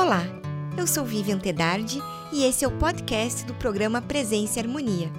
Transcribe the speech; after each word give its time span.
Olá, 0.00 0.22
eu 0.76 0.86
sou 0.86 1.04
Vivian 1.04 1.40
Tedardi 1.40 2.00
e 2.32 2.44
esse 2.44 2.64
é 2.64 2.68
o 2.68 2.78
podcast 2.78 3.44
do 3.44 3.52
programa 3.52 4.00
Presença 4.00 4.56
e 4.56 4.62
Harmonia. 4.62 5.10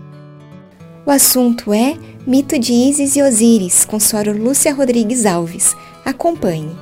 O 1.06 1.12
assunto 1.12 1.74
é 1.74 1.96
Mito 2.26 2.58
de 2.58 2.72
Isis 2.72 3.18
e 3.18 3.22
Osíris, 3.22 3.84
com 3.84 4.00
Sora 4.00 4.32
Lúcia 4.32 4.74
Rodrigues 4.74 5.26
Alves. 5.26 5.76
Acompanhe. 6.06 6.74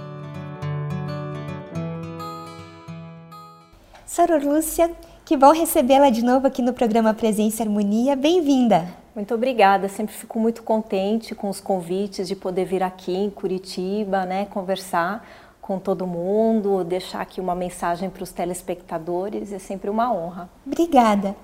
Sora 4.06 4.38
Lúcia, 4.38 4.92
que 5.26 5.36
bom 5.36 5.52
recebê-la 5.52 6.12
de 6.12 6.24
novo 6.24 6.46
aqui 6.46 6.62
no 6.62 6.74
programa 6.74 7.16
Presença 7.16 7.64
e 7.64 7.66
Harmonia. 7.66 8.16
Bem-vinda! 8.16 8.88
Muito 9.16 9.34
obrigada, 9.34 9.90
sempre 9.90 10.14
fico 10.14 10.40
muito 10.40 10.62
contente 10.62 11.34
com 11.34 11.50
os 11.50 11.60
convites 11.60 12.28
de 12.28 12.36
poder 12.36 12.66
vir 12.66 12.84
aqui 12.84 13.16
em 13.16 13.32
Curitiba, 13.32 14.24
né, 14.28 14.46
conversar 14.46 15.28
com 15.68 15.78
todo 15.78 16.08
mundo, 16.08 16.82
deixar 16.86 17.20
aqui 17.20 17.42
uma 17.42 17.54
mensagem 17.54 18.10
para 18.10 18.24
os 18.24 18.32
telespectadores, 18.32 19.52
é 19.52 19.60
sempre 19.60 19.90
uma 19.90 20.14
honra. 20.14 20.50
Obrigada. 20.66 21.36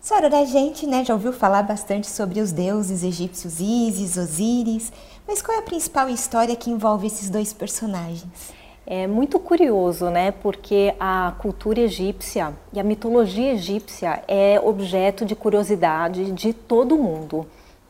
Senhora, 0.00 0.28
a 0.38 0.44
gente 0.44 0.86
né, 0.86 1.04
já 1.04 1.12
ouviu 1.12 1.32
falar 1.32 1.64
bastante 1.64 2.08
sobre 2.08 2.40
os 2.40 2.52
deuses 2.52 3.02
egípcios 3.02 3.58
Ísis, 3.58 4.16
Osíris, 4.16 4.92
mas 5.26 5.42
qual 5.42 5.56
é 5.56 5.60
a 5.60 5.64
principal 5.64 6.08
história 6.08 6.54
que 6.54 6.70
envolve 6.70 7.08
esses 7.08 7.28
dois 7.28 7.52
personagens? 7.52 8.54
É 8.86 9.08
muito 9.08 9.36
curioso, 9.40 10.10
né? 10.10 10.30
Porque 10.30 10.94
a 11.00 11.34
cultura 11.36 11.80
egípcia 11.80 12.54
e 12.72 12.78
a 12.78 12.84
mitologia 12.84 13.54
egípcia 13.54 14.22
é 14.28 14.60
objeto 14.62 15.24
de 15.24 15.34
curiosidade 15.34 16.30
de 16.30 16.52
todo 16.52 16.96
mundo 16.96 17.44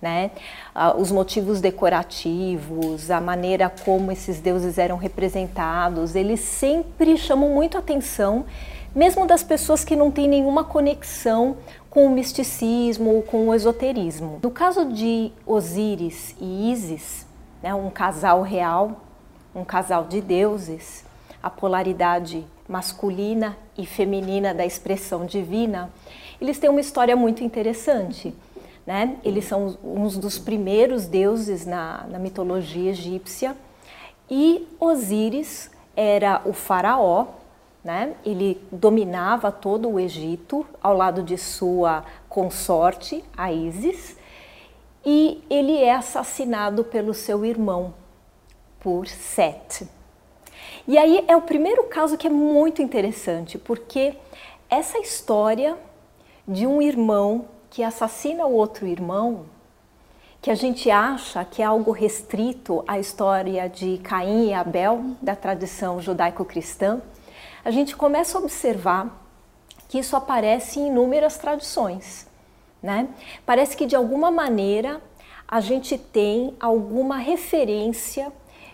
né? 0.06 0.30
os 0.96 1.10
motivos 1.10 1.60
decorativos, 1.60 3.10
a 3.10 3.20
maneira 3.20 3.68
como 3.84 4.12
esses 4.12 4.40
deuses 4.40 4.78
eram 4.78 4.96
representados, 4.96 6.14
eles 6.14 6.38
sempre 6.38 7.16
chamam 7.16 7.50
muito 7.50 7.76
atenção, 7.76 8.44
mesmo 8.94 9.26
das 9.26 9.42
pessoas 9.42 9.84
que 9.84 9.96
não 9.96 10.10
têm 10.12 10.28
nenhuma 10.28 10.62
conexão 10.62 11.56
com 11.90 12.06
o 12.06 12.10
misticismo 12.10 13.16
ou 13.16 13.22
com 13.22 13.48
o 13.48 13.54
esoterismo. 13.54 14.38
No 14.42 14.50
caso 14.50 14.84
de 14.84 15.32
Osíris 15.44 16.36
e 16.40 16.70
Ísis, 16.70 17.26
né, 17.60 17.74
um 17.74 17.90
casal 17.90 18.42
real, 18.42 19.00
um 19.54 19.64
casal 19.64 20.04
de 20.04 20.20
deuses, 20.20 21.04
a 21.42 21.50
polaridade 21.50 22.46
masculina 22.68 23.56
e 23.76 23.84
feminina 23.84 24.54
da 24.54 24.64
expressão 24.64 25.26
divina, 25.26 25.90
eles 26.40 26.58
têm 26.58 26.70
uma 26.70 26.80
história 26.80 27.16
muito 27.16 27.42
interessante. 27.42 28.34
Né? 28.86 29.16
Eles 29.24 29.44
são 29.46 29.76
uns 29.82 30.16
dos 30.16 30.38
primeiros 30.38 31.06
deuses 31.06 31.66
na, 31.66 32.06
na 32.08 32.18
mitologia 32.18 32.90
egípcia. 32.90 33.56
E 34.30 34.66
Osíris 34.78 35.70
era 35.96 36.40
o 36.44 36.52
faraó, 36.52 37.26
né? 37.82 38.14
ele 38.24 38.60
dominava 38.70 39.50
todo 39.50 39.88
o 39.88 39.98
Egito 39.98 40.64
ao 40.82 40.96
lado 40.96 41.22
de 41.22 41.36
sua 41.36 42.04
consorte, 42.28 43.24
a 43.36 43.52
Ísis, 43.52 44.16
e 45.04 45.42
ele 45.48 45.76
é 45.78 45.94
assassinado 45.94 46.84
pelo 46.84 47.14
seu 47.14 47.44
irmão, 47.44 47.94
por 48.80 49.06
Set. 49.06 49.88
E 50.86 50.98
aí 50.98 51.24
é 51.26 51.36
o 51.36 51.42
primeiro 51.42 51.84
caso 51.84 52.16
que 52.16 52.26
é 52.26 52.30
muito 52.30 52.82
interessante, 52.82 53.56
porque 53.58 54.14
essa 54.68 54.98
história 54.98 55.76
de 56.46 56.66
um 56.66 56.82
irmão 56.82 57.46
que 57.76 57.82
assassina 57.82 58.46
o 58.46 58.54
outro 58.54 58.86
irmão, 58.86 59.44
que 60.40 60.50
a 60.50 60.54
gente 60.54 60.90
acha 60.90 61.44
que 61.44 61.60
é 61.60 61.64
algo 61.66 61.90
restrito 61.90 62.82
à 62.88 62.98
história 62.98 63.68
de 63.68 63.98
Caim 63.98 64.48
e 64.48 64.54
Abel, 64.54 65.04
da 65.20 65.36
tradição 65.36 66.00
judaico-cristã, 66.00 67.02
a 67.62 67.70
gente 67.70 67.94
começa 67.94 68.38
a 68.38 68.40
observar 68.40 69.22
que 69.90 69.98
isso 69.98 70.16
aparece 70.16 70.80
em 70.80 70.86
inúmeras 70.86 71.36
tradições. 71.36 72.26
Né? 72.82 73.10
Parece 73.44 73.76
que 73.76 73.84
de 73.84 73.94
alguma 73.94 74.30
maneira 74.30 74.98
a 75.46 75.60
gente 75.60 75.98
tem 75.98 76.56
alguma 76.58 77.18
referência 77.18 78.32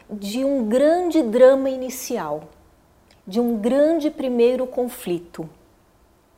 de 0.08 0.44
um 0.44 0.68
grande 0.68 1.24
drama 1.24 1.68
inicial, 1.68 2.44
de 3.26 3.40
um 3.40 3.56
grande 3.56 4.12
primeiro 4.12 4.64
conflito. 4.64 5.50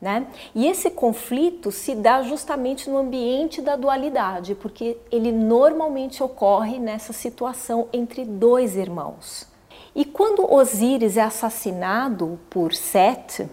Né? 0.01 0.27
E 0.53 0.67
esse 0.67 0.89
conflito 0.89 1.71
se 1.71 1.95
dá 1.95 2.21
justamente 2.21 2.89
no 2.89 2.97
ambiente 2.97 3.61
da 3.61 3.75
dualidade, 3.75 4.53
porque 4.53 4.97
ele 5.11 5.31
normalmente 5.31 6.21
ocorre 6.21 6.77
nessa 6.79 7.13
situação 7.13 7.87
entre 7.93 8.25
dois 8.25 8.75
irmãos. 8.75 9.47
E 9.95 10.03
quando 10.03 10.53
Osíris 10.53 11.15
é 11.15 11.21
assassinado 11.21 12.37
por 12.49 12.73
Sete, 12.73 13.49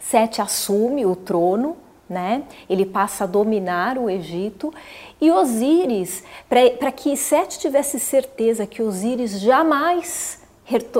Sete 0.00 0.40
assume 0.40 1.04
o 1.04 1.16
trono, 1.16 1.76
né? 2.08 2.44
ele 2.70 2.86
passa 2.86 3.24
a 3.24 3.26
dominar 3.26 3.98
o 3.98 4.08
Egito, 4.08 4.72
e 5.20 5.30
Osíris, 5.32 6.22
para 6.48 6.92
que 6.92 7.16
Sete 7.16 7.58
tivesse 7.58 7.98
certeza 7.98 8.66
que 8.66 8.80
Osíris 8.80 9.40
jamais 9.40 10.40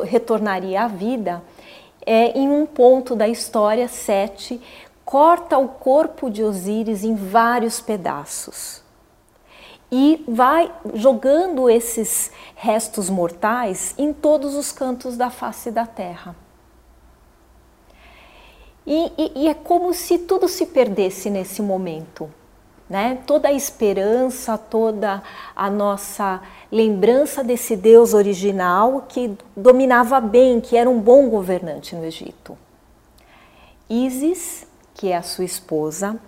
retornaria 0.04 0.82
à 0.82 0.88
vida, 0.88 1.42
é, 2.06 2.38
em 2.38 2.48
um 2.48 2.64
ponto 2.64 3.16
da 3.16 3.28
história, 3.28 3.88
Sete 3.88 4.60
corta 5.04 5.58
o 5.58 5.68
corpo 5.68 6.30
de 6.30 6.42
Osíris 6.42 7.04
em 7.04 7.14
vários 7.14 7.80
pedaços 7.80 8.82
e 9.90 10.24
vai 10.26 10.72
jogando 10.94 11.70
esses 11.70 12.30
restos 12.54 13.08
mortais 13.08 13.94
em 13.98 14.12
todos 14.12 14.54
os 14.54 14.72
cantos 14.72 15.16
da 15.16 15.30
face 15.30 15.70
da 15.70 15.86
terra. 15.86 16.34
E, 18.84 19.12
e, 19.18 19.32
e 19.42 19.48
é 19.48 19.54
como 19.54 19.92
se 19.92 20.18
tudo 20.18 20.48
se 20.48 20.66
perdesse 20.66 21.28
nesse 21.28 21.60
momento 21.60 22.32
né? 22.88 23.18
Toda 23.26 23.48
a 23.48 23.52
esperança, 23.52 24.56
toda 24.56 25.22
a 25.54 25.68
nossa 25.68 26.40
lembrança 26.70 27.42
desse 27.42 27.76
Deus 27.76 28.14
original 28.14 29.04
que 29.08 29.36
dominava 29.56 30.20
bem, 30.20 30.60
que 30.60 30.76
era 30.76 30.88
um 30.88 31.00
bom 31.00 31.28
governante 31.28 31.94
no 31.94 32.04
Egito. 32.04 32.56
Isis, 33.88 34.66
que 34.94 35.08
é 35.08 35.16
a 35.16 35.22
sua 35.22 35.44
esposa, 35.44 36.18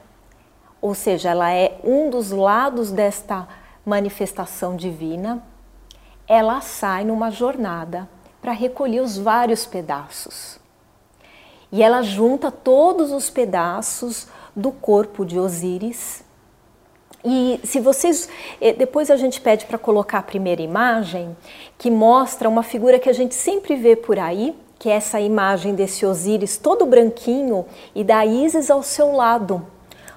ou 0.81 0.95
seja, 0.95 1.31
ela 1.31 1.53
é 1.53 1.79
um 1.83 2.11
dos 2.11 2.31
lados 2.31 2.91
desta 2.91 3.49
manifestação 3.85 4.77
divina, 4.77 5.43
ela 6.27 6.61
sai 6.61 7.05
numa 7.05 7.31
jornada 7.31 8.09
para 8.41 8.53
recolher 8.53 9.01
os 9.01 9.17
vários 9.17 9.67
pedaços. 9.67 10.59
E 11.73 11.83
ela 11.83 12.03
junta 12.03 12.51
todos 12.51 13.13
os 13.13 13.29
pedaços 13.29 14.29
do 14.55 14.71
corpo 14.71 15.25
de 15.25 15.39
Osíris 15.39 16.23
e 17.25 17.61
se 17.65 17.81
vocês. 17.81 18.29
Eh, 18.61 18.73
depois 18.73 19.11
a 19.11 19.17
gente 19.17 19.41
pede 19.41 19.67
para 19.67 19.79
colocar 19.79 20.19
a 20.19 20.23
primeira 20.23 20.63
imagem, 20.63 21.37
que 21.77 21.91
mostra 21.91 22.49
uma 22.49 22.63
figura 22.63 22.99
que 22.99 23.09
a 23.09 23.13
gente 23.13 23.35
sempre 23.35 23.77
vê 23.77 23.97
por 23.97 24.19
aí, 24.19 24.57
que 24.79 24.89
é 24.89 24.93
essa 24.93 25.21
imagem 25.21 25.75
desse 25.75 26.07
Osíris 26.07 26.57
todo 26.57 26.87
branquinho 26.87 27.67
e 27.95 28.05
da 28.05 28.25
Isis 28.25 28.71
ao 28.71 28.83
seu 28.83 29.13
lado. 29.13 29.67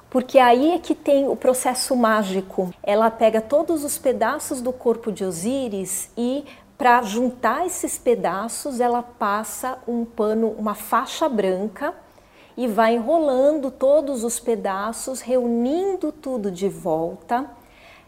Porque 0.09 0.37
aí 0.37 0.71
é 0.73 0.79
que 0.79 0.93
tem 0.93 1.27
o 1.27 1.35
processo 1.35 1.95
mágico. 1.95 2.69
Ela 2.83 3.09
pega 3.09 3.39
todos 3.39 3.83
os 3.83 3.97
pedaços 3.97 4.61
do 4.61 4.73
corpo 4.73 5.11
de 5.11 5.23
Osíris 5.23 6.09
e 6.17 6.43
para 6.77 7.01
juntar 7.03 7.65
esses 7.65 7.97
pedaços, 7.97 8.79
ela 8.79 9.03
passa 9.03 9.77
um 9.87 10.03
pano, 10.03 10.55
uma 10.57 10.73
faixa 10.73 11.29
branca 11.29 11.93
e 12.55 12.67
vai 12.67 12.95
enrolando 12.95 13.71
todos 13.71 14.23
os 14.23 14.39
pedaços, 14.39 15.21
reunindo 15.21 16.11
tudo 16.11 16.51
de 16.51 16.67
volta, 16.67 17.49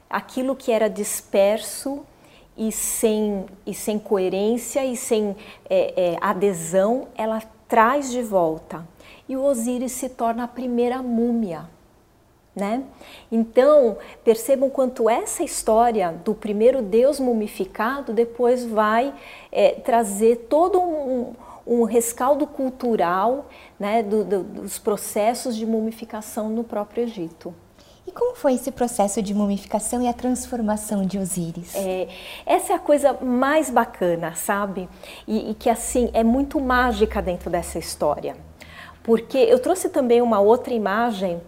aquilo 0.10 0.56
que 0.56 0.72
era 0.72 0.90
disperso 0.90 2.06
e 2.58 2.72
sem, 2.72 3.46
e 3.66 3.74
sem 3.74 3.98
coerência 3.98 4.86
e 4.86 4.96
sem 4.96 5.36
é, 5.70 6.14
é, 6.14 6.18
adesão, 6.22 7.08
ela 7.16 7.42
traz 7.68 8.12
de 8.12 8.22
volta. 8.22 8.88
E 9.28 9.36
o 9.36 9.44
Osíris 9.44 9.94
se 9.94 10.10
torna 10.10 10.44
a 10.44 10.48
primeira 10.48 11.02
múmia. 11.02 11.68
Né? 12.56 12.84
Então, 13.32 13.98
percebam 14.24 14.70
quanto 14.70 15.10
essa 15.10 15.44
história 15.44 16.14
do 16.24 16.36
primeiro 16.36 16.84
Deus 16.84 17.20
mumificado 17.20 18.14
depois 18.14 18.64
vai 18.64 19.12
é, 19.52 19.72
trazer 19.72 20.46
todo 20.48 20.80
um, 20.80 21.34
um 21.66 21.84
rescaldo 21.84 22.46
cultural 22.46 23.48
né, 23.80 24.04
do, 24.04 24.24
do, 24.24 24.44
dos 24.44 24.78
processos 24.78 25.56
de 25.56 25.66
mumificação 25.66 26.48
no 26.48 26.64
próprio 26.64 27.04
Egito. 27.04 27.56
E 28.06 28.12
como 28.12 28.36
foi 28.36 28.54
esse 28.54 28.70
processo 28.70 29.22
de 29.22 29.34
mumificação 29.34 30.02
e 30.02 30.08
a 30.08 30.14
transformação 30.14 31.06
de 31.06 31.18
Osíris? 31.18 31.74
É, 31.74 32.10
essa 32.46 32.74
é 32.74 32.76
a 32.76 32.80
coisa 32.80 33.14
mais 33.14 33.70
bacana, 33.70 34.36
sabe? 34.36 34.90
E, 35.26 35.52
e, 35.52 35.54
que 35.54 35.70
assim 35.70 36.10
é 36.14 36.24
muito 36.24 36.60
mágica 36.60 37.22
dentro 37.22 37.50
dessa 37.50 37.80
história, 37.80 38.36
porque 39.04 39.38
eu 39.38 39.58
trouxe 39.58 39.88
também 39.88 40.22
uma 40.22 40.42
outra 40.42 40.74
imagem 40.74 41.42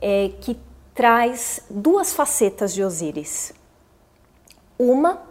é, 0.00 0.30
que 0.40 0.56
traz 0.94 1.60
duas 1.70 2.12
facetas 2.12 2.74
de 2.74 2.82
Osíris. 2.82 3.52
Uma 4.78 5.22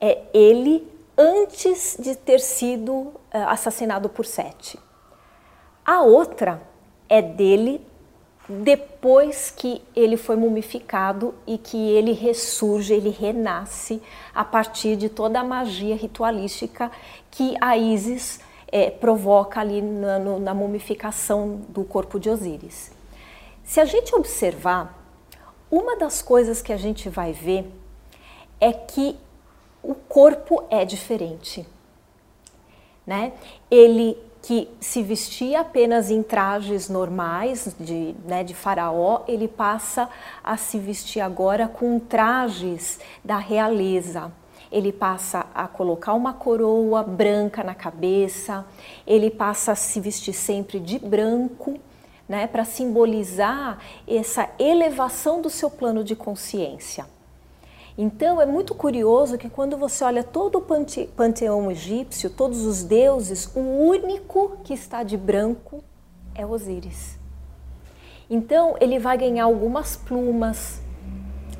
é 0.00 0.22
ele 0.32 0.86
antes 1.16 1.96
de 1.98 2.14
ter 2.16 2.40
sido 2.40 2.92
uh, 2.92 3.12
assassinado 3.48 4.08
por 4.08 4.26
Sete. 4.26 4.78
A 5.84 6.02
outra 6.02 6.62
é 7.08 7.20
dele 7.20 7.84
depois 8.48 9.50
que 9.50 9.82
ele 9.94 10.16
foi 10.16 10.36
mumificado 10.36 11.34
e 11.46 11.56
que 11.56 11.76
ele 11.76 12.12
ressurge, 12.12 12.92
ele 12.92 13.10
renasce 13.10 14.02
a 14.34 14.44
partir 14.44 14.96
de 14.96 15.08
toda 15.08 15.40
a 15.40 15.44
magia 15.44 15.94
ritualística 15.94 16.90
que 17.30 17.56
a 17.60 17.76
Isis 17.76 18.40
é, 18.70 18.90
provoca 18.90 19.60
ali 19.60 19.80
na, 19.80 20.18
no, 20.18 20.38
na 20.38 20.54
mumificação 20.54 21.60
do 21.68 21.84
corpo 21.84 22.18
de 22.18 22.28
Osíris. 22.30 22.90
Se 23.64 23.80
a 23.80 23.84
gente 23.84 24.14
observar, 24.14 24.98
uma 25.70 25.96
das 25.96 26.20
coisas 26.20 26.60
que 26.60 26.72
a 26.72 26.76
gente 26.76 27.08
vai 27.08 27.32
ver 27.32 27.72
é 28.60 28.72
que 28.72 29.16
o 29.82 29.94
corpo 29.94 30.64
é 30.70 30.84
diferente. 30.84 31.66
Né? 33.06 33.32
Ele 33.70 34.16
que 34.42 34.68
se 34.80 35.02
vestia 35.02 35.60
apenas 35.60 36.10
em 36.10 36.22
trajes 36.22 36.88
normais 36.88 37.74
de, 37.78 38.14
né, 38.24 38.42
de 38.42 38.54
faraó, 38.54 39.22
ele 39.28 39.46
passa 39.46 40.10
a 40.42 40.56
se 40.56 40.78
vestir 40.78 41.20
agora 41.20 41.68
com 41.68 41.98
trajes 42.00 42.98
da 43.24 43.38
realeza. 43.38 44.32
Ele 44.70 44.90
passa 44.90 45.46
a 45.54 45.68
colocar 45.68 46.14
uma 46.14 46.32
coroa 46.32 47.04
branca 47.04 47.62
na 47.62 47.74
cabeça, 47.74 48.66
ele 49.06 49.30
passa 49.30 49.72
a 49.72 49.76
se 49.76 50.00
vestir 50.00 50.32
sempre 50.32 50.80
de 50.80 50.98
branco, 50.98 51.78
né, 52.28 52.46
para 52.46 52.64
simbolizar 52.64 53.78
essa 54.06 54.48
elevação 54.58 55.40
do 55.42 55.50
seu 55.50 55.70
plano 55.70 56.02
de 56.02 56.16
consciência. 56.16 57.06
Então 57.96 58.40
é 58.40 58.46
muito 58.46 58.74
curioso 58.74 59.36
que 59.36 59.50
quando 59.50 59.76
você 59.76 60.02
olha 60.02 60.24
todo 60.24 60.56
o 60.56 60.62
pante 60.62 61.08
panteão 61.14 61.70
egípcio, 61.70 62.30
todos 62.30 62.64
os 62.64 62.82
deuses, 62.82 63.50
o 63.54 63.60
único 63.60 64.56
que 64.64 64.72
está 64.72 65.02
de 65.02 65.16
branco 65.16 65.84
é 66.34 66.46
Osíris. 66.46 67.18
Então 68.30 68.76
ele 68.80 68.98
vai 68.98 69.18
ganhar 69.18 69.44
algumas 69.44 69.94
plumas 69.94 70.80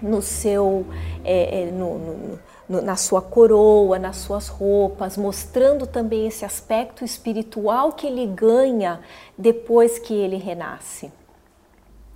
no 0.00 0.22
seu, 0.22 0.86
é, 1.22 1.70
no, 1.70 1.98
no, 1.98 2.38
na 2.80 2.96
sua 2.96 3.20
coroa, 3.20 3.98
nas 3.98 4.16
suas 4.16 4.48
roupas, 4.48 5.16
mostrando 5.16 5.86
também 5.86 6.26
esse 6.26 6.44
aspecto 6.44 7.04
espiritual 7.04 7.92
que 7.92 8.06
ele 8.06 8.26
ganha 8.26 9.00
depois 9.36 9.98
que 9.98 10.14
ele 10.14 10.36
renasce. 10.36 11.12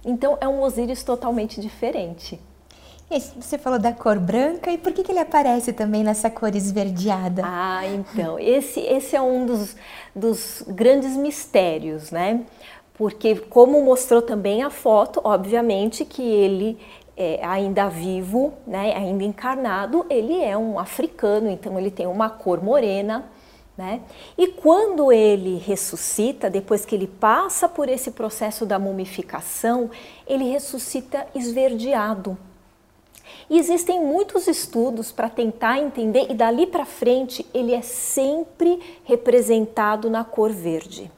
Então 0.05 0.39
é 0.41 0.47
um 0.47 0.63
Osíris 0.63 1.03
totalmente 1.03 1.61
diferente. 1.61 2.41
Você 3.39 3.57
falou 3.57 3.79
da 3.79 3.93
cor 3.93 4.19
branca 4.19 4.71
e 4.71 4.79
por 4.79 4.93
que, 4.93 5.05
que 5.05 5.13
ele 5.13 5.21
aparece 5.21 5.73
também 5.73 6.03
nessa 6.03 6.29
cor 6.29 6.55
esverdeada? 6.57 7.43
Ah, 7.45 7.87
então, 7.87 8.37
esse, 8.37 8.81
esse 8.81 9.15
é 9.15 9.23
um 9.23 9.47
dos, 9.47 9.77
dos 10.15 10.65
grandes 10.67 11.17
mistérios, 11.17 12.11
né? 12.11 12.45
Porque, 12.95 13.37
como 13.37 13.81
mostrou 13.85 14.23
também 14.23 14.63
a 14.65 14.71
foto, 14.71 15.21
obviamente 15.23 16.05
que 16.05 16.23
ele 16.23 16.79
é, 17.17 17.45
ainda 17.45 17.89
vivo, 17.89 18.53
né, 18.67 18.95
ainda 18.95 19.25
encarnado, 19.25 20.05
ele 20.11 20.43
é 20.43 20.57
um 20.57 20.79
africano, 20.79 21.49
então 21.51 21.79
ele 21.79 21.91
tem 21.91 22.07
uma 22.07 22.29
cor 22.29 22.63
morena, 22.63 23.25
né? 23.77 24.01
E 24.39 24.49
quando 24.49 25.13
ele 25.13 25.59
ressuscita, 25.59 26.49
depois 26.49 26.87
que 26.87 26.95
ele 26.95 27.07
passa 27.07 27.69
por 27.69 27.89
esse 27.89 28.11
processo 28.11 28.65
da 28.65 28.79
mumificação, 28.79 29.91
ele 30.27 30.45
ressuscita 30.51 31.27
esverdeado. 31.35 32.39
E 33.51 33.59
existem 33.59 34.01
muitos 34.01 34.47
estudos 34.47 35.13
para 35.13 35.29
tentar 35.29 35.79
entender, 35.79 36.27
e 36.31 36.35
dali 36.35 36.67
para 36.67 36.85
frente 36.85 37.47
ele 37.53 37.75
é 37.75 37.83
sempre 37.83 38.81
representado 39.05 40.09
na 40.09 40.25
cor 40.25 40.51
verde. 40.51 41.11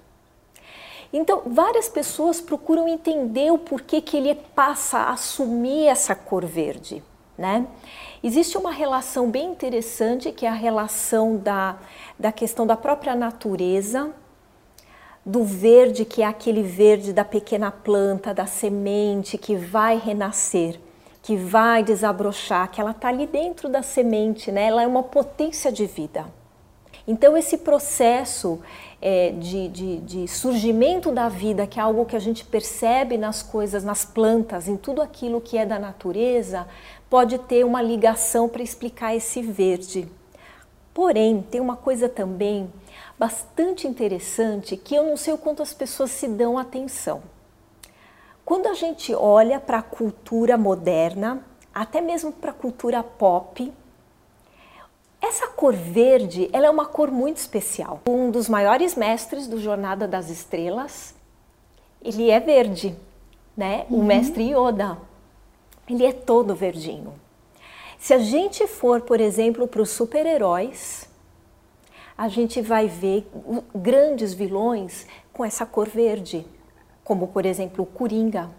Então, 1.13 1.43
várias 1.47 1.89
pessoas 1.89 2.41
procuram 2.41 2.87
entender 2.87 3.51
o 3.51 3.59
porquê 3.59 4.01
que 4.01 4.17
ele 4.17 4.35
passa 4.35 4.99
a 4.99 5.13
assumir 5.13 5.87
essa 5.87 6.15
cor 6.15 6.45
verde. 6.45 7.03
Né? 7.37 7.67
Existe 8.23 8.59
uma 8.59 8.73
relação 8.73 9.31
bem 9.31 9.47
interessante 9.51 10.33
que 10.33 10.45
é 10.45 10.49
a 10.49 10.55
relação 10.55 11.37
da, 11.37 11.77
da 12.19 12.33
questão 12.33 12.67
da 12.67 12.77
própria 12.77 13.15
natureza, 13.15 14.11
do 15.25 15.45
verde, 15.45 16.05
que 16.05 16.23
é 16.23 16.27
aquele 16.27 16.63
verde 16.63 17.13
da 17.13 17.25
pequena 17.25 17.71
planta, 17.71 18.35
da 18.35 18.47
semente 18.47 19.39
que 19.39 19.55
vai 19.55 19.99
renascer 19.99 20.81
que 21.29 21.37
vai 21.37 21.83
desabrochar, 21.83 22.71
que 22.71 22.81
ela 22.81 22.93
está 22.93 23.09
ali 23.09 23.27
dentro 23.27 23.69
da 23.69 23.83
semente, 23.83 24.51
né? 24.51 24.65
ela 24.65 24.83
é 24.83 24.87
uma 24.87 25.03
potência 25.03 25.71
de 25.71 25.85
vida. 25.85 26.25
Então, 27.11 27.39
esse 27.39 27.57
processo 27.57 28.61
é, 29.01 29.31
de, 29.31 29.69
de, 29.69 29.97
de, 30.01 30.29
surgimento 30.29 31.11
da 31.11 31.27
vida, 31.27 31.67
que 31.67 31.81
é 31.81 31.83
algo 31.83 32.05
que 32.05 32.15
a 32.15 32.19
gente 32.19 32.45
percebe 32.45 33.17
nas 33.17 33.43
coisas, 33.43 33.83
nas 33.83 34.05
plantas, 34.05 34.69
em 34.69 34.77
tudo 34.77 35.01
aquilo 35.01 35.41
que 35.41 35.57
é 35.57 35.65
da 35.65 35.79
natureza, 35.79 36.69
pode 37.09 37.39
ter 37.39 37.65
uma 37.65 37.81
ligação 37.81 38.47
para 38.47 38.63
explicar 38.63 39.17
esse 39.17 39.41
verde. 39.41 40.07
Porém, 40.93 41.41
tem 41.51 41.63
uma 41.63 41.77
coisa 41.77 42.11
também 42.11 42.71
bastante 43.19 43.89
interessante 43.89 44.77
que 44.77 44.95
eu 44.95 45.05
não 45.05 45.17
sei 45.17 45.33
o 45.33 45.39
quanto 45.39 45.63
as 45.63 45.73
pessoas 45.73 46.11
se 46.11 46.29
dão 46.29 46.59
atenção. 46.59 47.23
Quando 48.45 48.67
a 48.67 48.75
gente 48.75 49.15
olha 49.15 49.59
para 49.59 49.79
a 49.79 49.83
cultura 49.83 50.59
moderna, 50.59 51.43
até 51.73 52.03
mesmo 52.03 52.33
para 52.33 52.51
a 52.51 52.55
cultura 52.55 53.03
pop, 53.03 53.73
essa 55.29 55.49
cor 55.49 55.75
verde 55.75 56.49
ela 56.53 56.67
é 56.67 56.71
uma 56.71 56.87
cor 56.87 57.11
muito 57.11 57.37
especial. 57.37 58.03
Um 58.09 58.31
dos 58.31 58.49
maiores 58.49 58.95
mestres 58.95 59.47
do 59.47 59.61
Jornada 59.61 60.09
das 60.09 60.31
Estrelas, 60.31 61.15
ele 62.03 62.31
é 62.31 62.41
verde, 62.41 62.97
né? 63.57 63.87
Uhum. 63.91 64.01
O 64.01 64.05
mestre 64.05 64.53
Yoda, 64.53 64.99
ele 65.89 66.05
é 66.05 66.13
todo 66.13 66.55
verdinho. 66.55 67.13
Se 67.99 68.15
a 68.15 68.19
gente 68.19 68.67
for, 68.67 69.01
por 69.01 69.21
exemplo, 69.21 69.67
para 69.67 69.83
os 69.83 69.91
super-heróis, 69.91 71.09
a 72.17 72.29
gente 72.29 72.61
vai 72.61 72.89
ver 72.89 73.29
grandes 73.75 74.33
vilões 74.33 75.07
com 75.33 75.45
essa 75.45 75.67
cor 75.67 75.89
verde 75.89 76.47
como 77.09 77.29
por 77.29 77.47
exemplo 77.47 77.85
o 77.85 77.87
Coringa, 77.87 78.51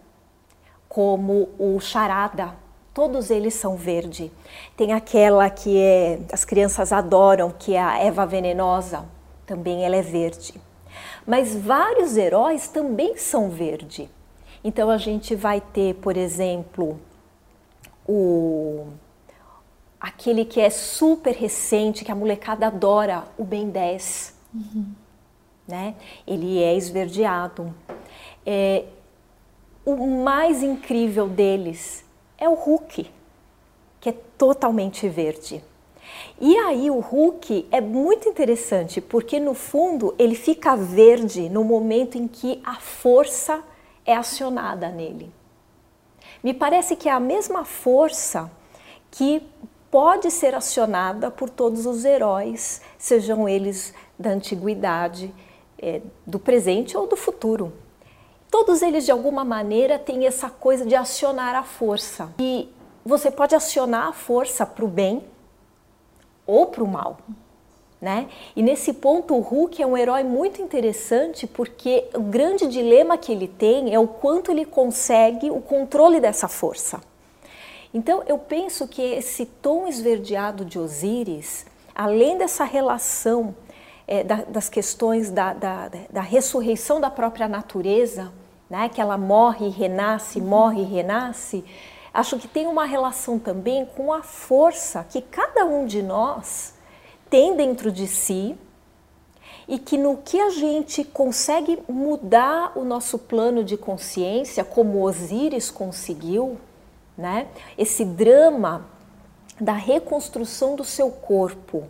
como 0.88 1.50
o 1.60 1.80
Charada, 1.80 2.56
todos 2.94 3.30
eles 3.30 3.54
são 3.54 3.76
verde. 3.76 4.32
Tem 4.76 4.94
aquela 4.94 5.50
que 5.50 5.78
é, 5.78 6.20
as 6.32 6.44
crianças 6.44 6.92
adoram, 6.92 7.52
que 7.52 7.76
é 7.76 7.82
a 7.82 8.00
Eva 8.00 8.26
Venenosa, 8.26 9.06
também 9.46 9.86
ela 9.86 9.96
é 9.96 10.02
verde. 10.02 10.54
Mas 11.26 11.56
vários 11.56 12.18
heróis 12.18 12.68
também 12.68 13.18
são 13.18 13.50
verde. 13.50 14.10
Então 14.64 14.90
a 14.90 14.98
gente 14.98 15.36
vai 15.36 15.62
ter, 15.62 15.96
por 15.96 16.18
exemplo, 16.18 17.00
o 18.08 18.88
aquele 20.00 20.46
que 20.46 20.62
é 20.62 20.70
super 20.70 21.36
recente, 21.36 22.06
que 22.06 22.12
a 22.12 22.16
molecada 22.16 22.68
adora, 22.68 23.26
o 23.38 23.44
Ben 23.44 23.70
10. 23.70 24.34
Uhum. 24.54 24.86
Né? 25.68 25.96
Ele 26.26 26.64
é 26.64 26.76
esverdeado. 26.76 27.74
É, 28.46 28.86
o 29.86 30.08
mais 30.24 30.64
incrível 30.64 31.28
deles 31.28 32.04
é 32.40 32.48
o 32.48 32.54
Hulk, 32.54 33.12
que 34.00 34.10
é 34.10 34.16
totalmente 34.38 35.08
verde. 35.10 35.64
E 36.40 36.58
aí 36.58 36.90
o 36.90 37.00
Hulk 37.00 37.68
é 37.72 37.82
muito 37.82 38.30
interessante, 38.30 39.02
porque 39.02 39.40
no 39.40 39.54
fundo 39.54 40.16
ele 40.18 40.36
fica 40.36 40.76
verde 40.76 41.50
no 41.50 41.64
momento 41.64 42.18
em 42.18 42.28
que 42.28 42.62
a 42.64 42.76
força 42.76 43.62
é 44.06 44.16
acionada 44.16 44.90
nele. 44.90 45.32
Me 46.42 46.54
parece 46.54 46.96
que 46.96 47.10
é 47.10 47.12
a 47.12 47.20
mesma 47.20 47.66
força 47.66 48.50
que 49.12 49.44
pode 49.92 50.32
ser 50.32 50.56
acionada 50.56 51.30
por 51.30 51.50
todos 51.50 51.86
os 51.86 52.06
heróis, 52.06 52.82
sejam 52.98 53.50
eles 53.50 53.94
da 54.18 54.30
antiguidade, 54.30 55.34
é, 55.78 56.02
do 56.26 56.40
presente 56.40 56.96
ou 56.96 57.08
do 57.08 57.18
futuro. 57.18 57.74
Todos 58.50 58.82
eles, 58.82 59.06
de 59.06 59.12
alguma 59.12 59.46
maneira, 59.46 60.00
têm 60.00 60.26
essa 60.26 60.50
coisa 60.50 60.86
de 60.86 60.96
acionar 60.96 61.56
a 61.56 61.64
força. 61.64 62.34
E 62.40 62.68
você 63.06 63.30
pode 63.30 63.56
acionar 63.56 64.08
a 64.08 64.14
força 64.14 64.66
para 64.66 64.84
o 64.84 64.88
bem 64.88 65.24
ou 66.46 66.66
para 66.66 66.84
o 66.84 66.88
mal. 66.88 67.18
Né? 68.02 68.30
E 68.56 68.64
nesse 68.64 68.94
ponto 68.94 69.36
o 69.36 69.42
Hulk 69.42 69.82
é 69.82 69.86
um 69.86 69.98
herói 69.98 70.24
muito 70.24 70.62
interessante 70.62 71.46
porque 71.46 72.06
o 72.14 72.22
grande 72.22 72.66
dilema 72.66 73.18
que 73.18 73.32
ele 73.32 73.48
tem 73.48 73.94
é 73.94 74.00
o 74.00 74.08
quanto 74.08 74.52
ele 74.52 74.66
consegue 74.66 75.52
o 75.52 75.60
controle 75.60 76.22
dessa 76.22 76.48
força. 76.48 77.02
Então 77.94 78.24
eu 78.26 78.38
penso 78.38 78.88
que 78.88 79.02
esse 79.02 79.46
tom 79.46 79.86
esverdeado 79.86 80.64
de 80.64 80.80
Osíris, 80.80 81.66
além 81.94 82.38
dessa 82.38 82.64
relação 82.64 83.54
é, 84.08 84.24
da, 84.24 84.44
das 84.44 84.70
questões 84.70 85.30
da, 85.30 85.54
da, 85.54 85.92
da 86.10 86.22
ressurreição 86.22 87.02
da 87.02 87.12
própria 87.12 87.50
natureza, 87.50 88.32
né, 88.70 88.90
que 88.90 89.02
ela 89.02 89.18
morre 89.18 89.68
e 89.68 89.70
renasce, 89.70 90.40
morre 90.40 90.82
e 90.82 90.86
renasce, 90.86 91.66
acho 92.14 92.38
que 92.38 92.48
tem 92.48 92.68
uma 92.68 92.86
relação 92.86 93.40
também 93.40 93.86
com 93.86 94.14
a 94.14 94.22
força 94.22 95.06
que 95.10 95.22
cada 95.22 95.66
um 95.66 95.86
de 95.86 96.04
nós 96.04 96.74
tem 97.30 97.56
dentro 97.56 97.92
de 97.92 98.08
si 98.08 98.58
e 99.68 99.78
que 99.78 99.98
no 99.98 100.18
que 100.18 100.40
a 100.40 100.50
gente 100.50 101.04
consegue 101.04 101.80
mudar 101.88 102.72
o 102.76 102.84
nosso 102.84 103.20
plano 103.20 103.64
de 103.64 103.78
consciência, 103.78 104.64
como 104.64 105.04
Osíris 105.04 105.70
conseguiu, 105.70 106.58
né? 107.16 107.48
Esse 107.78 108.04
drama 108.04 108.86
da 109.62 109.74
reconstrução 109.74 110.76
do 110.76 110.84
seu 110.84 111.12
corpo, 111.12 111.84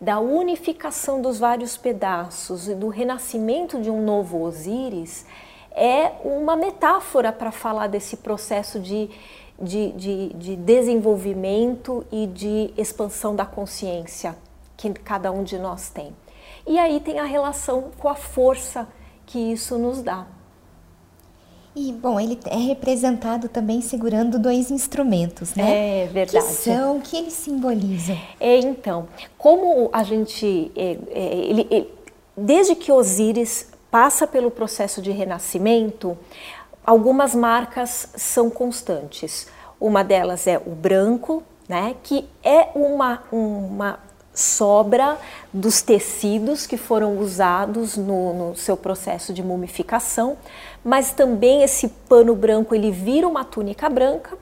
da 0.00 0.18
unificação 0.18 1.20
dos 1.20 1.38
vários 1.38 1.76
pedaços 1.76 2.68
e 2.68 2.74
do 2.74 2.88
renascimento 2.88 3.82
de 3.82 3.90
um 3.90 4.02
novo 4.02 4.40
Osíris, 4.40 5.26
é 5.72 6.12
uma 6.24 6.56
metáfora 6.56 7.32
para 7.32 7.50
falar 7.50 7.86
desse 7.86 8.16
processo 8.16 8.80
de, 8.80 9.08
de, 9.60 9.92
de, 9.92 10.28
de 10.34 10.56
desenvolvimento 10.56 12.04
e 12.10 12.26
de 12.26 12.72
expansão 12.76 13.34
da 13.34 13.46
consciência 13.46 14.36
que 14.76 14.90
cada 14.90 15.30
um 15.30 15.42
de 15.42 15.58
nós 15.58 15.90
tem. 15.90 16.14
E 16.66 16.78
aí 16.78 17.00
tem 17.00 17.18
a 17.18 17.24
relação 17.24 17.90
com 17.98 18.08
a 18.08 18.14
força 18.14 18.88
que 19.26 19.38
isso 19.38 19.78
nos 19.78 20.02
dá. 20.02 20.26
E, 21.74 21.92
bom, 21.92 22.18
ele 22.18 22.38
é 22.46 22.56
representado 22.56 23.48
também 23.48 23.80
segurando 23.80 24.38
dois 24.40 24.72
instrumentos, 24.72 25.54
né? 25.54 26.02
É 26.02 26.06
verdade. 26.08 26.44
Que 26.44 26.52
são, 26.52 27.00
que 27.00 27.16
eles 27.16 27.32
simbolizam? 27.32 28.18
É, 28.40 28.58
então, 28.58 29.08
como 29.38 29.88
a 29.92 30.02
gente, 30.02 30.72
é, 30.74 30.98
é, 31.12 31.34
ele, 31.36 31.68
ele, 31.70 31.88
desde 32.36 32.74
que 32.74 32.90
Osíris 32.90 33.69
passa 33.90 34.26
pelo 34.26 34.50
processo 34.50 35.02
de 35.02 35.10
renascimento, 35.10 36.16
algumas 36.84 37.34
marcas 37.34 38.08
são 38.16 38.48
constantes. 38.48 39.48
Uma 39.80 40.02
delas 40.04 40.46
é 40.46 40.58
o 40.58 40.70
branco, 40.70 41.42
né, 41.68 41.94
que 42.02 42.28
é 42.42 42.68
uma, 42.74 43.22
uma 43.30 43.98
sobra 44.34 45.18
dos 45.52 45.82
tecidos 45.82 46.66
que 46.66 46.76
foram 46.76 47.18
usados 47.18 47.96
no, 47.96 48.32
no, 48.32 48.56
seu 48.56 48.76
processo 48.76 49.32
de 49.32 49.42
mumificação, 49.42 50.36
mas 50.84 51.12
também 51.12 51.62
esse 51.62 51.88
pano 52.08 52.34
branco 52.34 52.74
ele 52.74 52.90
vira 52.90 53.26
uma 53.26 53.44
túnica 53.44 53.88
branca, 53.88 54.36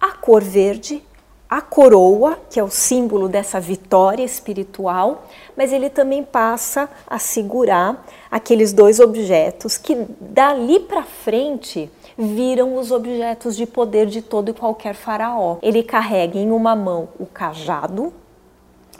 a 0.00 0.12
cor 0.12 0.42
verde, 0.42 1.02
a 1.48 1.62
coroa, 1.62 2.38
que 2.50 2.60
é 2.60 2.62
o 2.62 2.70
símbolo 2.70 3.28
dessa 3.28 3.58
vitória 3.58 4.22
espiritual, 4.22 5.24
mas 5.56 5.72
ele 5.72 5.88
também 5.88 6.22
passa 6.22 6.90
a 7.06 7.18
segurar 7.18 8.04
aqueles 8.30 8.72
dois 8.72 9.00
objetos 9.00 9.78
que 9.78 10.06
dali 10.20 10.78
para 10.80 11.02
frente 11.02 11.90
viram 12.18 12.76
os 12.76 12.90
objetos 12.90 13.56
de 13.56 13.64
poder 13.64 14.06
de 14.06 14.20
todo 14.20 14.50
e 14.50 14.54
qualquer 14.54 14.94
faraó. 14.94 15.56
Ele 15.62 15.82
carrega 15.82 16.38
em 16.38 16.50
uma 16.50 16.76
mão 16.76 17.08
o 17.18 17.24
cajado, 17.24 18.12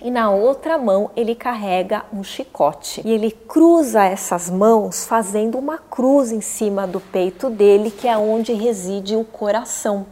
e 0.00 0.10
na 0.12 0.30
outra 0.30 0.78
mão 0.78 1.10
ele 1.16 1.34
carrega 1.34 2.04
um 2.12 2.22
chicote. 2.22 3.02
E 3.04 3.10
ele 3.10 3.32
cruza 3.32 4.04
essas 4.04 4.48
mãos 4.48 5.04
fazendo 5.04 5.58
uma 5.58 5.76
cruz 5.76 6.30
em 6.30 6.40
cima 6.40 6.86
do 6.86 7.00
peito 7.00 7.50
dele, 7.50 7.90
que 7.90 8.06
é 8.06 8.16
onde 8.16 8.52
reside 8.52 9.16
o 9.16 9.24
coração. 9.24 10.06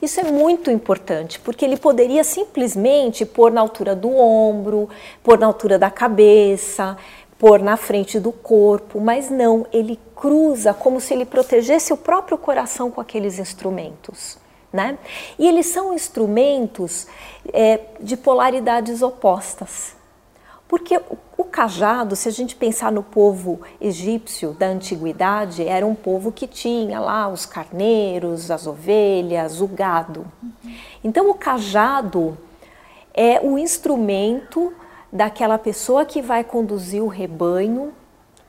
Isso 0.00 0.20
é 0.20 0.24
muito 0.24 0.70
importante, 0.70 1.38
porque 1.40 1.64
ele 1.64 1.76
poderia 1.76 2.24
simplesmente 2.24 3.24
pôr 3.24 3.50
na 3.50 3.60
altura 3.60 3.94
do 3.94 4.10
ombro, 4.10 4.88
pôr 5.22 5.38
na 5.38 5.46
altura 5.46 5.78
da 5.78 5.90
cabeça, 5.90 6.96
pôr 7.38 7.60
na 7.60 7.76
frente 7.76 8.18
do 8.18 8.32
corpo, 8.32 9.00
mas 9.00 9.30
não, 9.30 9.66
ele 9.72 9.98
cruza 10.14 10.74
como 10.74 11.00
se 11.00 11.14
ele 11.14 11.24
protegesse 11.24 11.92
o 11.92 11.96
próprio 11.96 12.36
coração 12.36 12.90
com 12.90 13.00
aqueles 13.00 13.38
instrumentos. 13.38 14.38
Né? 14.72 14.98
E 15.38 15.46
eles 15.46 15.66
são 15.66 15.94
instrumentos 15.94 17.06
é, 17.52 17.80
de 18.00 18.16
polaridades 18.16 19.00
opostas. 19.00 19.97
Porque 20.68 21.00
o 21.36 21.44
cajado, 21.44 22.14
se 22.14 22.28
a 22.28 22.32
gente 22.32 22.54
pensar 22.54 22.92
no 22.92 23.02
povo 23.02 23.60
egípcio 23.80 24.52
da 24.52 24.66
antiguidade, 24.66 25.66
era 25.66 25.86
um 25.86 25.94
povo 25.94 26.30
que 26.30 26.46
tinha 26.46 27.00
lá 27.00 27.26
os 27.26 27.46
carneiros, 27.46 28.50
as 28.50 28.66
ovelhas, 28.66 29.62
o 29.62 29.66
gado. 29.66 30.26
Então 31.02 31.30
o 31.30 31.34
cajado 31.34 32.36
é 33.14 33.40
o 33.40 33.58
instrumento 33.58 34.74
daquela 35.10 35.56
pessoa 35.56 36.04
que 36.04 36.20
vai 36.20 36.44
conduzir 36.44 37.02
o 37.02 37.08
rebanho, 37.08 37.94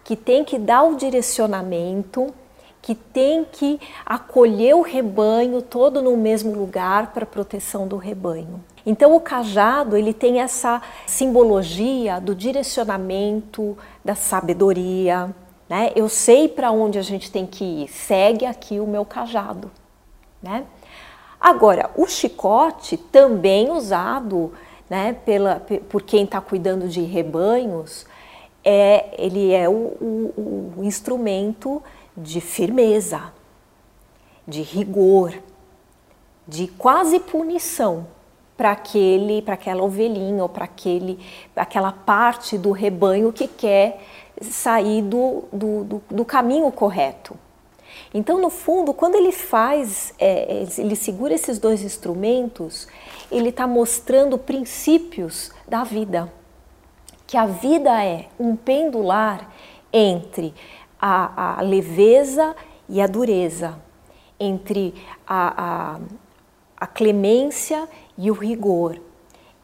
que 0.03 0.15
tem 0.15 0.43
que 0.43 0.59
dar 0.59 0.83
o 0.83 0.95
direcionamento, 0.95 2.33
que 2.81 2.95
tem 2.95 3.45
que 3.45 3.79
acolher 4.05 4.75
o 4.75 4.81
rebanho 4.81 5.61
todo 5.61 6.01
no 6.01 6.17
mesmo 6.17 6.53
lugar 6.53 7.13
para 7.13 7.25
proteção 7.25 7.88
do 7.88 7.95
rebanho. 7.97 8.63
Então 8.86 9.15
o 9.15 9.19
cajado 9.19 9.98
ele 9.98 10.13
tem 10.13 10.39
essa 10.39 10.81
simbologia 11.05 12.19
do 12.19 12.33
direcionamento, 12.33 13.77
da 14.03 14.15
sabedoria, 14.15 15.33
né? 15.67 15.91
Eu 15.95 16.09
sei 16.09 16.48
para 16.48 16.71
onde 16.71 16.98
a 16.98 17.01
gente 17.01 17.31
tem 17.31 17.45
que 17.45 17.63
ir. 17.63 17.88
Segue 17.89 18.45
aqui 18.45 18.79
o 18.79 18.88
meu 18.88 19.05
cajado, 19.05 19.69
né? 20.41 20.65
Agora 21.39 21.89
o 21.95 22.07
chicote 22.07 22.98
também 22.98 23.69
usado, 23.69 24.53
né? 24.89 25.13
Pela 25.25 25.62
por 25.89 26.01
quem 26.01 26.24
está 26.24 26.41
cuidando 26.41 26.88
de 26.88 27.01
rebanhos, 27.01 28.05
é 28.63 29.13
ele 29.17 29.53
é 29.53 29.69
o, 29.69 29.74
o, 29.74 30.74
o 30.77 30.83
instrumento 30.83 31.81
de 32.15 32.41
firmeza, 32.41 33.31
de 34.48 34.62
rigor, 34.62 35.33
de 36.48 36.67
quase 36.67 37.19
punição 37.19 38.07
para 38.59 38.71
aquele, 38.71 39.41
para 39.41 39.53
aquela 39.53 39.81
ovelhinha 39.81 40.43
ou 40.43 40.49
para 40.49 40.65
aquele, 40.65 41.17
aquela 41.55 41.93
parte 41.93 42.57
do 42.57 42.71
rebanho 42.71 43.31
que 43.31 43.47
quer 43.47 44.01
sair 44.41 45.01
do, 45.01 45.45
do, 45.49 45.83
do, 45.85 46.03
do 46.11 46.25
caminho 46.25 46.69
correto. 46.69 47.37
Então, 48.13 48.37
no 48.37 48.49
fundo, 48.49 48.93
quando 48.93 49.15
ele 49.15 49.31
faz, 49.31 50.13
é, 50.19 50.65
ele 50.77 50.93
segura 50.97 51.33
esses 51.33 51.57
dois 51.57 51.81
instrumentos, 51.81 52.85
ele 53.31 53.47
está 53.47 53.65
mostrando 53.65 54.37
princípios 54.37 55.51
da 55.65 55.85
vida. 55.85 56.29
Que 57.25 57.37
a 57.37 57.45
vida 57.45 58.03
é 58.03 58.27
um 58.37 58.57
pendular 58.57 59.49
entre 59.93 60.53
a, 60.99 61.59
a 61.59 61.61
leveza 61.61 62.53
e 62.89 62.99
a 62.99 63.07
dureza, 63.07 63.79
entre 64.37 64.93
a, 65.25 65.95
a, 65.95 65.99
a 66.79 66.88
clemência 66.88 67.88
e 68.17 68.31
o 68.31 68.33
rigor, 68.33 69.00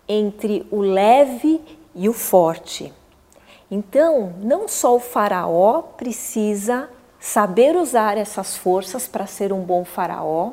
entre 0.07 0.67
o 0.71 0.81
leve 0.81 1.61
e 1.95 2.09
o 2.09 2.13
forte. 2.13 2.93
Então, 3.69 4.33
não 4.39 4.67
só 4.67 4.95
o 4.95 4.99
faraó 4.99 5.81
precisa 5.81 6.89
saber 7.19 7.75
usar 7.75 8.17
essas 8.17 8.55
forças 8.55 9.07
para 9.07 9.25
ser 9.25 9.51
um 9.51 9.61
bom 9.61 9.83
faraó, 9.83 10.51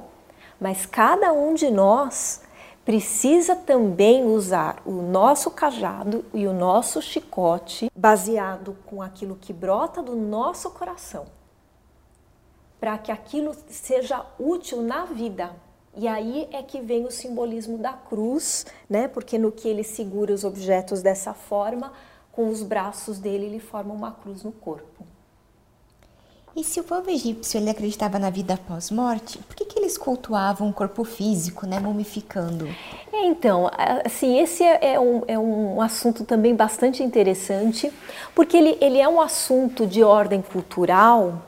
mas 0.59 0.87
cada 0.87 1.33
um 1.33 1.55
de 1.55 1.71
nós 1.71 2.43
precisa 2.85 3.55
também 3.55 4.25
usar 4.25 4.81
o 4.85 5.03
nosso 5.03 5.51
cajado 5.51 6.25
e 6.33 6.47
o 6.47 6.53
nosso 6.53 7.01
chicote 7.03 7.91
baseado 7.95 8.77
com 8.87 9.03
aquilo 9.03 9.37
que 9.37 9.53
brota 9.53 10.03
do 10.03 10.17
nosso 10.17 10.71
coração, 10.71 11.27
para 12.81 12.97
que 12.99 13.13
aquilo 13.13 13.55
seja 13.69 14.25
útil 14.39 14.83
na 14.83 15.05
vida. 15.05 15.51
E 15.95 16.09
aí 16.09 16.49
é 16.53 16.63
que 16.63 16.81
vem 16.81 17.05
o 17.05 17.11
simbolismo 17.11 17.77
da 17.77 17.93
cruz, 17.93 18.65
né? 18.89 19.09
Porque 19.09 19.39
no 19.39 19.53
que 19.53 19.69
ele 19.69 19.85
segura 19.85 20.33
os 20.33 20.43
objetos 20.43 21.03
dessa 21.03 21.35
forma, 21.35 21.93
com 22.33 22.49
os 22.49 22.63
braços 22.63 23.19
dele 23.19 23.45
ele 23.47 23.61
forma 23.61 23.93
uma 23.93 24.13
cruz 24.13 24.43
no 24.43 24.53
corpo. 24.53 25.05
E 26.55 26.63
se 26.63 26.79
o 26.81 26.85
povo 26.85 27.09
egípcio 27.09 27.59
ele 27.59 27.71
acreditava 27.71 28.19
na 28.19 28.29
vida 28.29 28.55
após 28.55 28.91
morte, 28.91 29.39
por 29.39 29.57
que, 29.57 29.65
que 29.65 29.79
eles 29.79 29.97
cultuavam 29.97 30.69
o 30.69 30.73
corpo 30.73 31.03
físico, 31.03 31.67
né, 31.67 31.81
mumificando? 31.81 32.69
Então, 33.11 33.71
assim, 34.05 34.39
esse 34.39 34.63
é, 34.63 34.95
é 34.95 35.01
um, 35.01 35.23
é 35.27 35.39
um 35.39 35.81
assunto 35.81 36.25
também 36.25 36.55
bastante 36.55 37.03
interessante, 37.03 37.91
porque 38.35 38.57
ele, 38.57 38.77
ele 38.83 38.99
é 38.99 39.09
um 39.09 39.19
assunto 39.19 39.87
de 39.87 40.03
ordem 40.03 40.43
cultural, 40.43 41.43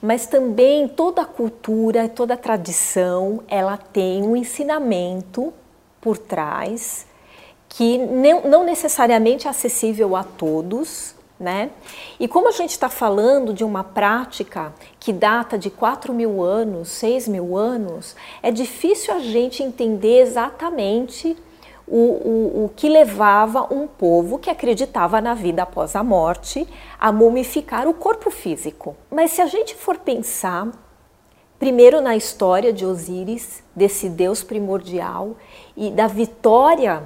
mas 0.00 0.26
também 0.26 0.86
toda 0.86 1.22
a 1.22 1.26
cultura, 1.26 2.08
toda 2.08 2.34
a 2.34 2.36
tradição, 2.36 3.42
ela 3.48 3.76
tem 3.76 4.22
um 4.22 4.36
ensinamento 4.36 5.52
por 6.00 6.16
trás 6.16 7.06
que 7.68 7.98
não 7.98 8.64
necessariamente 8.64 9.46
é 9.46 9.50
acessível 9.50 10.16
a 10.16 10.24
todos, 10.24 11.14
né? 11.38 11.70
E 12.18 12.26
como 12.26 12.48
a 12.48 12.52
gente 12.52 12.70
está 12.70 12.88
falando 12.88 13.52
de 13.52 13.62
uma 13.62 13.84
prática 13.84 14.72
que 14.98 15.12
data 15.12 15.58
de 15.58 15.70
4 15.70 16.12
mil 16.12 16.42
anos, 16.42 16.88
6 16.88 17.28
mil 17.28 17.56
anos, 17.56 18.16
é 18.42 18.50
difícil 18.50 19.14
a 19.14 19.20
gente 19.20 19.62
entender 19.62 20.20
exatamente 20.20 21.36
o, 21.90 21.96
o, 21.96 22.64
o 22.64 22.70
que 22.74 22.88
levava 22.88 23.72
um 23.72 23.86
povo 23.86 24.38
que 24.38 24.50
acreditava 24.50 25.20
na 25.20 25.34
vida 25.34 25.62
após 25.62 25.96
a 25.96 26.02
morte 26.02 26.66
a 26.98 27.10
mumificar 27.10 27.88
o 27.88 27.94
corpo 27.94 28.30
físico. 28.30 28.96
Mas 29.10 29.32
se 29.32 29.40
a 29.40 29.46
gente 29.46 29.74
for 29.74 29.98
pensar, 29.98 30.68
primeiro 31.58 32.00
na 32.00 32.16
história 32.16 32.72
de 32.72 32.84
Osíris, 32.84 33.62
desse 33.74 34.08
Deus 34.08 34.42
primordial 34.42 35.36
e 35.76 35.90
da 35.90 36.06
vitória 36.06 37.02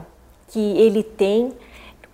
que 0.49 0.77
ele 0.79 1.03
tem 1.03 1.53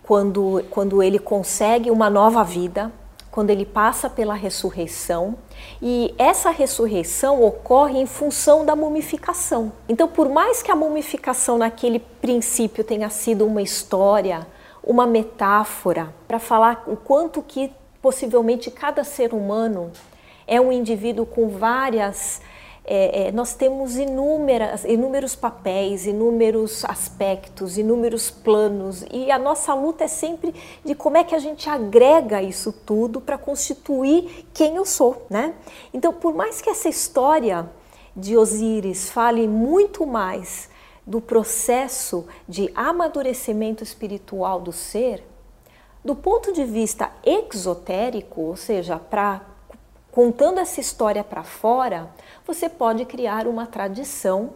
quando, 0.02 0.64
quando 0.70 1.02
ele 1.02 1.18
consegue 1.18 1.90
uma 1.90 2.08
nova 2.08 2.42
vida, 2.42 2.92
quando 3.30 3.50
ele 3.50 3.64
passa 3.64 4.08
pela 4.08 4.35
ressurreição, 4.35 5.37
e 5.80 6.14
essa 6.18 6.50
ressurreição 6.50 7.42
ocorre 7.42 7.99
em 7.99 8.06
função 8.06 8.64
da 8.64 8.75
mumificação. 8.75 9.73
Então, 9.88 10.08
por 10.08 10.28
mais 10.28 10.62
que 10.62 10.70
a 10.70 10.76
mumificação 10.76 11.58
naquele 11.58 11.99
princípio 11.99 12.82
tenha 12.82 13.11
sido 13.11 13.47
uma 13.47 13.62
história, 13.62 14.47
uma 14.82 15.06
metáfora 15.06 16.14
para 16.26 16.38
falar 16.38 16.85
o 16.87 16.97
quanto 16.97 17.42
que 17.42 17.70
possivelmente 18.00 18.70
cada 18.70 19.04
ser 19.04 19.35
humano 19.35 19.92
é 20.47 20.61
um 20.61 20.73
indivíduo 20.73 21.26
com 21.26 21.49
várias 21.49 22.40
é, 22.90 23.28
é, 23.28 23.33
nós 23.33 23.52
temos 23.52 23.99
inúmeras, 23.99 24.83
inúmeros 24.85 25.37
papéis, 25.37 26.07
inúmeros 26.07 26.87
aspectos, 26.87 27.76
inúmeros 27.76 28.30
planos, 28.30 29.04
e 29.12 29.30
a 29.30 29.38
nossa 29.38 29.75
luta 29.75 30.04
é 30.04 30.09
sempre 30.09 30.54
de 30.83 30.95
como 30.95 31.18
é 31.18 31.23
que 31.23 31.35
a 31.35 31.38
gente 31.38 31.68
agrega 31.68 32.42
isso 32.42 32.73
tudo 32.73 33.21
para 33.21 33.37
constituir 33.37 34.47
quem 34.54 34.76
eu 34.76 34.87
sou, 34.87 35.26
né? 35.28 35.52
Então, 35.92 36.14
por 36.14 36.33
mais 36.35 36.62
que 36.62 36.71
essa 36.71 36.88
história 36.88 37.68
de 38.16 38.38
Osíris 38.38 39.11
fale 39.11 39.47
muito 39.47 40.07
mais 40.07 40.71
do 41.07 41.21
processo 41.21 42.26
de 42.49 42.73
amadurecimento 42.75 43.83
espiritual 43.83 44.62
do 44.62 44.73
ser, 44.73 45.23
do 46.02 46.16
ponto 46.16 46.54
de 46.54 46.64
vista 46.64 47.12
exotérico, 47.23 48.40
ou 48.40 48.57
seja, 48.57 48.99
para 48.99 49.42
contando 50.18 50.58
essa 50.58 50.80
história 50.80 51.22
para 51.22 51.44
fora, 51.44 52.10
você 52.44 52.68
pode 52.68 53.04
criar 53.04 53.46
uma 53.46 53.68
tradição 53.68 54.54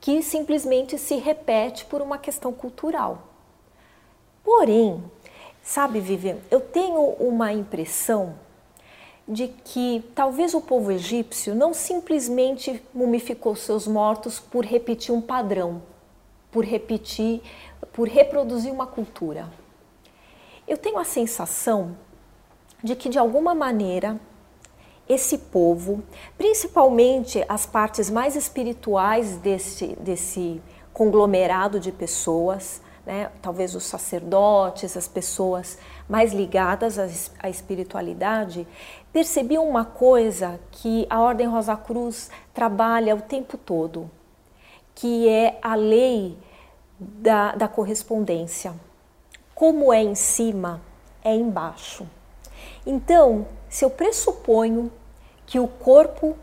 que 0.00 0.22
simplesmente 0.22 0.96
se 0.96 1.16
repete 1.16 1.84
por 1.84 2.00
uma 2.00 2.16
questão 2.16 2.50
cultural. 2.50 3.28
Porém, 4.42 5.04
sabe, 5.62 6.00
Vivian, 6.00 6.38
eu 6.50 6.60
tenho 6.60 6.98
uma 7.20 7.52
impressão 7.52 8.36
de 9.28 9.48
que 9.48 10.02
talvez 10.14 10.54
o 10.54 10.62
povo 10.62 10.90
egípcio 10.90 11.54
não 11.54 11.74
simplesmente 11.74 12.82
mumificou 12.94 13.54
seus 13.54 13.86
mortos 13.86 14.40
por 14.40 14.64
repetir 14.64 15.14
um 15.14 15.20
padrão, 15.20 15.82
por 16.50 16.64
repetir, 16.64 17.42
por 17.92 18.08
reproduzir 18.08 18.72
uma 18.72 18.86
cultura. 18.86 19.46
Eu 20.66 20.78
tenho 20.78 20.96
a 20.96 21.04
sensação 21.04 21.94
de 22.82 22.96
que 22.96 23.10
de 23.10 23.18
alguma 23.18 23.54
maneira 23.54 24.18
esse 25.08 25.38
povo, 25.38 26.02
principalmente 26.36 27.44
as 27.48 27.64
partes 27.64 28.10
mais 28.10 28.34
espirituais 28.34 29.36
desse, 29.36 29.96
desse 30.00 30.60
conglomerado 30.92 31.78
de 31.78 31.92
pessoas, 31.92 32.80
né? 33.04 33.30
talvez 33.40 33.74
os 33.74 33.84
sacerdotes, 33.84 34.96
as 34.96 35.06
pessoas 35.06 35.78
mais 36.08 36.32
ligadas 36.32 36.98
à 37.38 37.48
espiritualidade, 37.48 38.66
percebiam 39.12 39.68
uma 39.68 39.84
coisa 39.84 40.58
que 40.72 41.06
a 41.08 41.20
Ordem 41.20 41.46
Rosa 41.46 41.76
Cruz 41.76 42.30
trabalha 42.52 43.14
o 43.14 43.20
tempo 43.20 43.56
todo, 43.56 44.10
que 44.94 45.28
é 45.28 45.58
a 45.62 45.74
lei 45.74 46.36
da, 46.98 47.54
da 47.54 47.68
correspondência. 47.68 48.74
Como 49.54 49.92
é 49.92 50.02
em 50.02 50.14
cima, 50.14 50.80
é 51.22 51.34
embaixo. 51.34 52.06
Então, 52.86 53.48
se 53.68 53.84
eu 53.84 53.90
pressuponho 53.90 54.92
que 55.44 55.58
o 55.58 55.66
corpo 55.66 56.36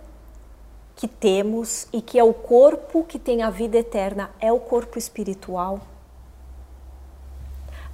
que 0.96 1.08
temos 1.08 1.88
e 1.92 2.02
que 2.02 2.20
é 2.20 2.24
o 2.24 2.34
corpo 2.34 3.04
que 3.04 3.18
tem 3.18 3.42
a 3.42 3.50
vida 3.50 3.78
eterna 3.78 4.30
é 4.40 4.52
o 4.52 4.60
corpo 4.60 5.00
espiritual, 5.00 5.80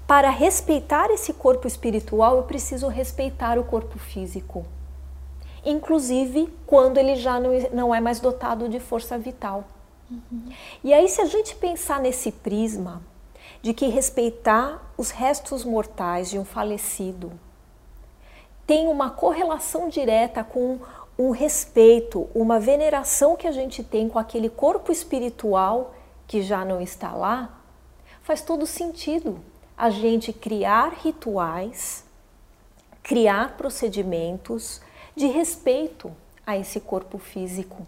para 0.08 0.32
respeitar 0.32 1.12
esse 1.12 1.32
corpo 1.32 1.68
espiritual, 1.68 2.38
eu 2.38 2.44
preciso 2.44 2.88
respeitar 2.88 3.60
o 3.60 3.64
corpo 3.64 4.00
físico. 4.00 4.66
Inclusive 5.64 6.52
quando 6.66 6.98
ele 6.98 7.16
já 7.16 7.40
não 7.72 7.94
é 7.94 8.02
mais 8.02 8.20
dotado 8.20 8.68
de 8.68 8.80
força 8.80 9.20
vital. 9.20 9.66
Uhum. 10.10 10.52
E 10.84 10.92
aí, 10.92 11.08
se 11.08 11.22
a 11.22 11.26
gente 11.26 11.56
pensar 11.56 12.00
nesse 12.00 12.32
prisma 12.32 13.04
de 13.62 13.72
que 13.72 13.88
respeitar 13.88 14.92
os 14.98 15.12
restos 15.12 15.64
mortais 15.64 16.32
de 16.32 16.40
um 16.40 16.46
falecido 16.46 17.32
tem 18.70 18.88
uma 18.88 19.10
correlação 19.10 19.90
direta 19.90 20.44
com 20.44 20.78
o 21.18 21.32
respeito, 21.32 22.30
uma 22.36 22.60
veneração 22.60 23.36
que 23.36 23.48
a 23.48 23.52
gente 23.52 23.84
tem 23.84 24.08
com 24.08 24.20
aquele 24.20 24.48
corpo 24.48 24.92
espiritual 24.92 25.96
que 26.28 26.44
já 26.44 26.64
não 26.64 26.80
está 26.80 27.12
lá, 27.12 27.64
faz 28.22 28.44
todo 28.44 28.68
sentido 28.68 29.40
a 29.76 29.90
gente 29.90 30.32
criar 30.32 30.94
rituais, 31.02 32.04
criar 33.02 33.58
procedimentos 33.58 34.82
de 35.16 35.26
respeito 35.26 36.16
a 36.46 36.56
esse 36.56 36.80
corpo 36.80 37.18
físico. 37.18 37.88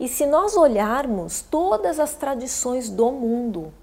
E 0.00 0.08
se 0.08 0.24
nós 0.24 0.56
olharmos 0.56 1.42
todas 1.42 2.00
as 2.00 2.14
tradições 2.14 2.88
do 2.88 3.12
mundo, 3.12 3.74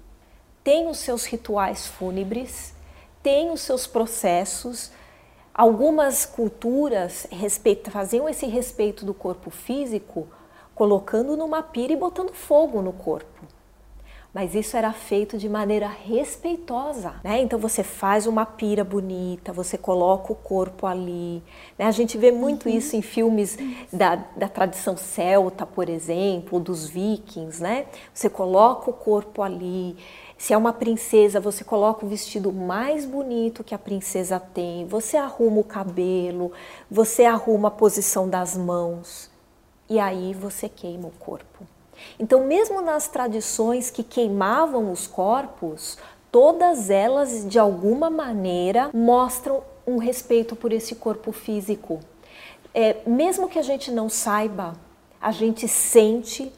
têm 0.64 0.88
os 0.88 0.98
seus 0.98 1.24
rituais 1.24 1.86
fúnebres, 1.86 2.74
têm 3.22 3.52
os 3.52 3.60
seus 3.60 3.86
processos 3.86 4.90
Algumas 5.60 6.24
culturas 6.24 7.26
respeita, 7.30 7.90
faziam 7.90 8.26
esse 8.26 8.46
respeito 8.46 9.04
do 9.04 9.12
corpo 9.12 9.50
físico 9.50 10.26
colocando 10.74 11.36
numa 11.36 11.62
pira 11.62 11.92
e 11.92 11.96
botando 11.96 12.32
fogo 12.32 12.80
no 12.80 12.94
corpo. 12.94 13.44
Mas 14.32 14.54
isso 14.54 14.74
era 14.74 14.90
feito 14.90 15.36
de 15.36 15.50
maneira 15.50 15.86
respeitosa, 15.86 17.16
né? 17.22 17.42
Então 17.42 17.58
você 17.58 17.82
faz 17.82 18.26
uma 18.26 18.46
pira 18.46 18.82
bonita, 18.82 19.52
você 19.52 19.76
coloca 19.76 20.32
o 20.32 20.36
corpo 20.36 20.86
ali. 20.86 21.42
Né? 21.76 21.84
A 21.84 21.90
gente 21.90 22.16
vê 22.16 22.32
muito 22.32 22.66
uhum. 22.66 22.74
isso 22.74 22.96
em 22.96 23.02
filmes 23.02 23.58
da, 23.92 24.16
da 24.36 24.48
tradição 24.48 24.96
celta, 24.96 25.66
por 25.66 25.90
exemplo, 25.90 26.58
dos 26.58 26.88
vikings, 26.88 27.62
né? 27.62 27.84
Você 28.14 28.30
coloca 28.30 28.88
o 28.88 28.94
corpo 28.94 29.42
ali, 29.42 29.94
se 30.40 30.54
é 30.54 30.56
uma 30.56 30.72
princesa, 30.72 31.38
você 31.38 31.62
coloca 31.62 32.06
o 32.06 32.08
vestido 32.08 32.50
mais 32.50 33.04
bonito 33.04 33.62
que 33.62 33.74
a 33.74 33.78
princesa 33.78 34.40
tem, 34.40 34.86
você 34.86 35.18
arruma 35.18 35.60
o 35.60 35.64
cabelo, 35.64 36.50
você 36.90 37.26
arruma 37.26 37.68
a 37.68 37.70
posição 37.70 38.26
das 38.26 38.56
mãos 38.56 39.30
e 39.86 40.00
aí 40.00 40.32
você 40.32 40.66
queima 40.66 41.08
o 41.08 41.10
corpo. 41.10 41.66
Então, 42.18 42.46
mesmo 42.46 42.80
nas 42.80 43.06
tradições 43.06 43.90
que 43.90 44.02
queimavam 44.02 44.90
os 44.90 45.06
corpos, 45.06 45.98
todas 46.32 46.88
elas 46.88 47.46
de 47.46 47.58
alguma 47.58 48.08
maneira 48.08 48.88
mostram 48.94 49.62
um 49.86 49.98
respeito 49.98 50.56
por 50.56 50.72
esse 50.72 50.94
corpo 50.94 51.32
físico. 51.32 52.00
É, 52.72 52.96
mesmo 53.06 53.46
que 53.46 53.58
a 53.58 53.62
gente 53.62 53.90
não 53.90 54.08
saiba, 54.08 54.72
a 55.20 55.32
gente 55.32 55.68
sente 55.68 56.50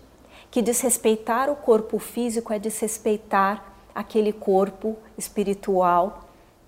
que 0.53 0.63
desrespeitar 0.63 1.51
o 1.51 1.57
corpo 1.57 1.99
físico 1.99 2.53
é 2.53 2.61
desrespeitar 2.61 3.72
aquele 3.95 4.33
corpo 4.33 4.97
espiritual 5.17 6.25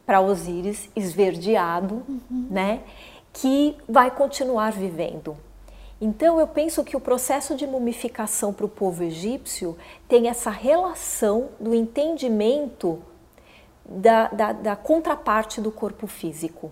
para 0.07 0.21
Osíris 0.21 0.89
esverdeado, 0.95 2.03
uhum. 2.09 2.47
né, 2.51 2.81
que 3.33 3.77
vai 3.89 4.11
continuar 4.11 4.73
vivendo. 4.73 5.37
Então 6.01 6.39
eu 6.39 6.47
penso 6.47 6.85
que 6.85 6.97
o 6.97 7.01
processo 7.01 7.55
de 7.57 7.67
mumificação 7.67 8.53
para 8.53 8.67
o 8.67 8.69
povo 8.69 9.03
egípcio 9.03 9.77
tem 10.09 10.29
essa 10.29 10.51
relação 10.51 11.49
do 11.59 11.75
entendimento 11.75 13.03
da, 13.87 14.29
da, 14.29 14.53
da 14.53 14.77
contraparte 14.77 15.61
do 15.61 15.71
corpo 15.71 16.07
físico. 16.07 16.71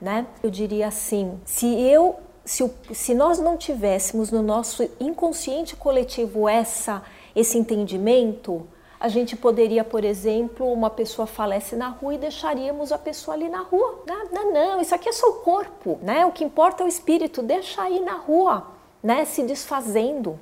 Né? 0.00 0.26
Eu 0.42 0.50
diria 0.50 0.88
assim, 0.88 1.38
se 1.44 1.66
eu 1.66 2.16
se, 2.44 2.70
se, 2.92 3.12
nós 3.12 3.40
não 3.40 3.56
tivéssemos 3.56 4.30
no 4.30 4.40
nosso 4.40 4.88
inconsciente 5.00 5.74
coletivo 5.74 6.48
essa, 6.48 7.02
esse 7.34 7.58
entendimento, 7.58 8.66
a 8.98 9.08
gente 9.08 9.36
poderia, 9.36 9.84
por 9.84 10.04
exemplo, 10.04 10.70
uma 10.72 10.88
pessoa 10.88 11.26
falece 11.26 11.76
na 11.76 11.88
rua 11.88 12.14
e 12.14 12.18
deixaríamos 12.18 12.92
a 12.92 12.98
pessoa 12.98 13.34
ali 13.34 13.48
na 13.48 13.60
rua. 13.60 14.02
Não, 14.32 14.52
não, 14.52 14.80
isso 14.80 14.94
aqui 14.94 15.08
é 15.08 15.12
só 15.12 15.28
o 15.28 15.34
corpo, 15.34 15.98
né? 16.02 16.24
O 16.24 16.32
que 16.32 16.44
importa 16.44 16.82
é 16.82 16.86
o 16.86 16.88
espírito, 16.88 17.42
deixa 17.42 17.82
aí 17.82 18.00
na 18.00 18.14
rua, 18.14 18.66
né? 19.02 19.24
Se 19.24 19.42
desfazendo. 19.42 20.38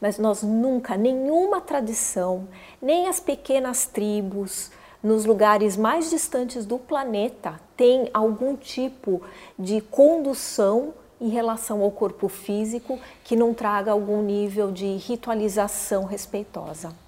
Mas 0.00 0.18
nós 0.18 0.42
nunca, 0.42 0.96
nenhuma 0.96 1.60
tradição, 1.60 2.48
nem 2.82 3.08
as 3.08 3.20
pequenas 3.20 3.86
tribos, 3.86 4.70
nos 5.02 5.24
lugares 5.24 5.76
mais 5.76 6.10
distantes 6.10 6.64
do 6.64 6.78
planeta, 6.78 7.60
tem 7.76 8.10
algum 8.12 8.56
tipo 8.56 9.22
de 9.58 9.80
condução 9.82 10.94
em 11.20 11.28
relação 11.28 11.82
ao 11.82 11.90
corpo 11.90 12.28
físico 12.28 12.98
que 13.22 13.36
não 13.36 13.54
traga 13.54 13.92
algum 13.92 14.22
nível 14.22 14.72
de 14.72 14.96
ritualização 14.96 16.04
respeitosa. 16.04 17.03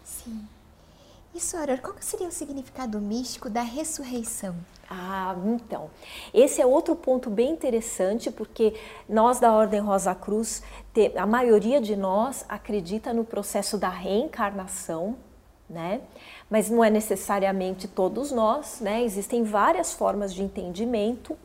E, 1.36 1.40
Soror, 1.40 1.82
qual 1.82 1.94
seria 2.00 2.28
o 2.28 2.32
significado 2.32 2.98
místico 2.98 3.50
da 3.50 3.60
ressurreição? 3.60 4.56
Ah, 4.88 5.36
então, 5.44 5.90
esse 6.32 6.62
é 6.62 6.64
outro 6.64 6.96
ponto 6.96 7.28
bem 7.28 7.50
interessante, 7.50 8.30
porque 8.30 8.72
nós 9.06 9.38
da 9.38 9.52
Ordem 9.52 9.80
Rosa 9.80 10.14
Cruz, 10.14 10.62
a 11.14 11.26
maioria 11.26 11.78
de 11.78 11.94
nós 11.94 12.46
acredita 12.48 13.12
no 13.12 13.22
processo 13.22 13.76
da 13.76 13.90
reencarnação, 13.90 15.18
né? 15.68 16.00
Mas 16.48 16.70
não 16.70 16.82
é 16.82 16.88
necessariamente 16.88 17.86
todos 17.86 18.32
nós, 18.32 18.80
né? 18.80 19.04
Existem 19.04 19.44
várias 19.44 19.92
formas 19.92 20.32
de 20.32 20.42
entendimento. 20.42 21.36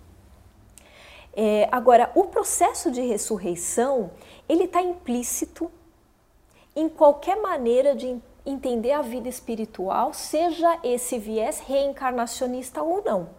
É, 1.34 1.68
agora, 1.70 2.10
o 2.16 2.28
processo 2.28 2.90
de 2.90 3.02
ressurreição, 3.02 4.10
ele 4.48 4.64
está 4.64 4.82
implícito 4.82 5.70
em 6.74 6.88
qualquer 6.88 7.36
maneira 7.42 7.94
de 7.94 8.08
entender 8.46 8.92
a 8.92 9.02
vida 9.02 9.30
espiritual, 9.30 10.14
seja 10.14 10.80
esse 10.84 11.18
viés 11.20 11.60
reencarnacionista 11.60 12.82
ou 12.82 13.04
não. 13.04 13.30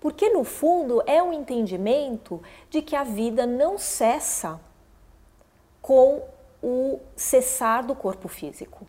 Porque 0.00 0.28
no 0.30 0.44
fundo 0.44 1.02
é 1.06 1.22
um 1.22 1.32
entendimento 1.32 2.40
de 2.70 2.80
que 2.80 2.94
a 2.94 3.02
vida 3.02 3.46
não 3.46 3.76
cessa 3.76 4.60
com 5.82 6.22
o 6.62 7.00
cessar 7.16 7.84
do 7.84 7.94
corpo 7.94 8.28
físico. 8.28 8.86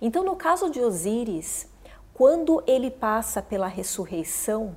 Então, 0.00 0.22
no 0.22 0.36
caso 0.36 0.70
de 0.70 0.80
Osíris, 0.80 1.68
quando 2.12 2.62
ele 2.66 2.90
passa 2.90 3.42
pela 3.42 3.66
ressurreição, 3.66 4.76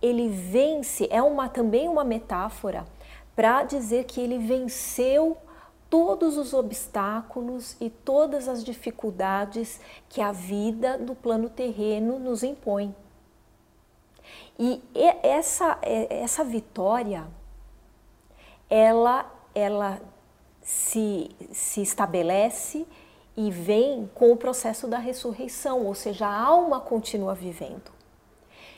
ele 0.00 0.28
vence, 0.28 1.08
é 1.10 1.22
uma 1.22 1.48
também 1.48 1.88
uma 1.88 2.04
metáfora 2.04 2.86
para 3.34 3.62
dizer 3.62 4.04
que 4.04 4.20
ele 4.20 4.38
venceu 4.38 5.36
todos 5.94 6.36
os 6.36 6.52
obstáculos 6.52 7.76
e 7.80 7.88
todas 7.88 8.48
as 8.48 8.64
dificuldades 8.64 9.80
que 10.08 10.20
a 10.20 10.32
vida 10.32 10.98
do 10.98 11.14
plano 11.14 11.48
terreno 11.48 12.18
nos 12.18 12.42
impõe. 12.42 12.92
E 14.58 14.82
essa, 15.22 15.78
essa 15.82 16.42
vitória, 16.42 17.28
ela, 18.68 19.32
ela 19.54 20.00
se, 20.60 21.30
se 21.52 21.82
estabelece 21.82 22.84
e 23.36 23.52
vem 23.52 24.10
com 24.16 24.32
o 24.32 24.36
processo 24.36 24.88
da 24.88 24.98
ressurreição, 24.98 25.86
ou 25.86 25.94
seja, 25.94 26.26
a 26.26 26.40
alma 26.40 26.80
continua 26.80 27.36
vivendo. 27.36 27.92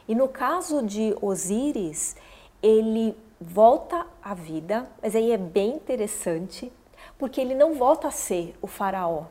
E 0.06 0.14
no 0.14 0.28
caso 0.28 0.82
de 0.82 1.16
Osíris, 1.22 2.14
ele 2.62 3.16
volta 3.40 4.06
à 4.22 4.34
vida, 4.34 4.86
mas 5.02 5.16
aí 5.16 5.32
é 5.32 5.38
bem 5.38 5.76
interessante, 5.76 6.70
porque 7.18 7.40
ele 7.40 7.54
não 7.54 7.74
volta 7.74 8.08
a 8.08 8.10
ser 8.10 8.56
o 8.60 8.66
faraó. 8.66 9.24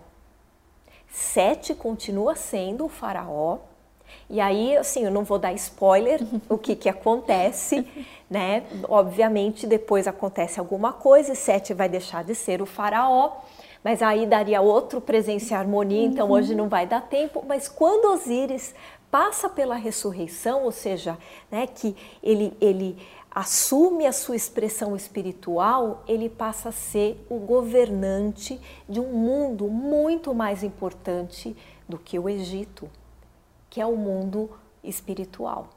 Sete 1.12 1.74
continua 1.74 2.36
sendo 2.36 2.86
o 2.86 2.90
faraó, 2.90 3.60
e 4.30 4.42
aí, 4.42 4.76
assim, 4.76 5.04
eu 5.06 5.12
não 5.12 5.24
vou 5.24 5.38
dar 5.38 5.54
spoiler 5.54 6.20
o 6.50 6.58
que, 6.58 6.76
que 6.76 6.90
acontece, 6.90 7.88
né? 8.30 8.64
Obviamente, 8.88 9.68
depois 9.68 10.08
acontece 10.08 10.60
alguma 10.60 10.94
coisa, 10.94 11.34
e 11.34 11.36
Sete 11.36 11.74
vai 11.74 11.88
deixar 11.88 12.24
de 12.24 12.34
ser 12.34 12.62
o 12.62 12.66
faraó, 12.66 13.32
mas 13.84 14.02
aí 14.02 14.26
daria 14.26 14.62
outro 14.62 15.00
presenciar 15.00 15.60
harmonia, 15.60 16.06
então 16.08 16.32
hoje 16.32 16.52
uhum. 16.52 16.58
não 16.58 16.70
vai 16.70 16.88
dar 16.88 17.02
tempo. 17.02 17.44
Mas 17.48 17.68
quando 17.68 18.12
Osíris 18.14 18.74
passa 19.12 19.48
pela 19.48 19.76
ressurreição, 19.76 20.64
ou 20.64 20.72
seja, 20.72 21.18
né, 21.52 21.68
que 21.68 21.96
ele, 22.24 22.52
ele 22.60 22.98
assume 23.36 24.08
a 24.08 24.14
sua 24.14 24.36
expressão 24.36 24.96
espiritual, 24.96 26.04
ele 26.08 26.30
passa 26.30 26.70
a 26.70 26.72
ser 26.72 27.24
o 27.30 27.38
governante 27.38 28.60
de 28.90 29.00
um 29.00 29.12
mundo 29.12 29.68
muito 29.68 30.34
mais 30.34 30.64
importante 30.64 31.56
do 31.88 32.00
que 32.00 32.18
o 32.18 32.30
Egito, 32.30 32.90
que 33.70 33.82
é 33.82 33.86
o 33.86 33.98
mundo 33.98 34.50
espiritual. 34.82 35.68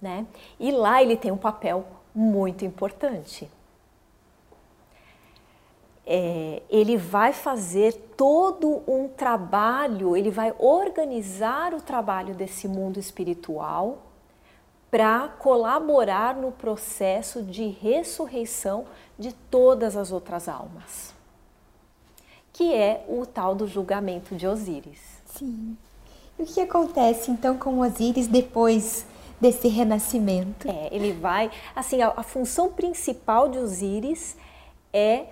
Né? 0.00 0.26
E 0.58 0.70
lá 0.70 1.02
ele 1.02 1.16
tem 1.16 1.32
um 1.32 1.36
papel 1.36 1.84
muito 2.14 2.64
importante 2.64 3.50
é, 6.12 6.64
ele 6.68 6.96
vai 6.96 7.32
fazer 7.32 7.92
todo 8.16 8.82
um 8.84 9.06
trabalho, 9.06 10.16
ele 10.16 10.28
vai 10.28 10.52
organizar 10.58 11.72
o 11.72 11.80
trabalho 11.80 12.34
desse 12.34 12.66
mundo 12.66 12.98
espiritual 12.98 14.09
para 14.90 15.28
colaborar 15.28 16.34
no 16.34 16.50
processo 16.50 17.42
de 17.42 17.68
ressurreição 17.68 18.86
de 19.18 19.32
todas 19.32 19.96
as 19.96 20.10
outras 20.10 20.48
almas, 20.48 21.14
que 22.52 22.74
é 22.74 23.04
o 23.08 23.24
tal 23.24 23.54
do 23.54 23.68
julgamento 23.68 24.34
de 24.34 24.46
Osíris. 24.46 25.00
Sim. 25.26 25.76
E 26.38 26.42
o 26.42 26.46
que 26.46 26.60
acontece 26.60 27.30
então 27.30 27.56
com 27.56 27.78
Osíris 27.80 28.26
depois 28.26 29.06
desse 29.40 29.68
renascimento? 29.68 30.68
É, 30.68 30.88
ele 30.90 31.12
vai, 31.12 31.50
assim, 31.76 32.02
a, 32.02 32.12
a 32.16 32.22
função 32.22 32.72
principal 32.72 33.48
de 33.48 33.58
Osíris 33.58 34.36
é 34.92 35.26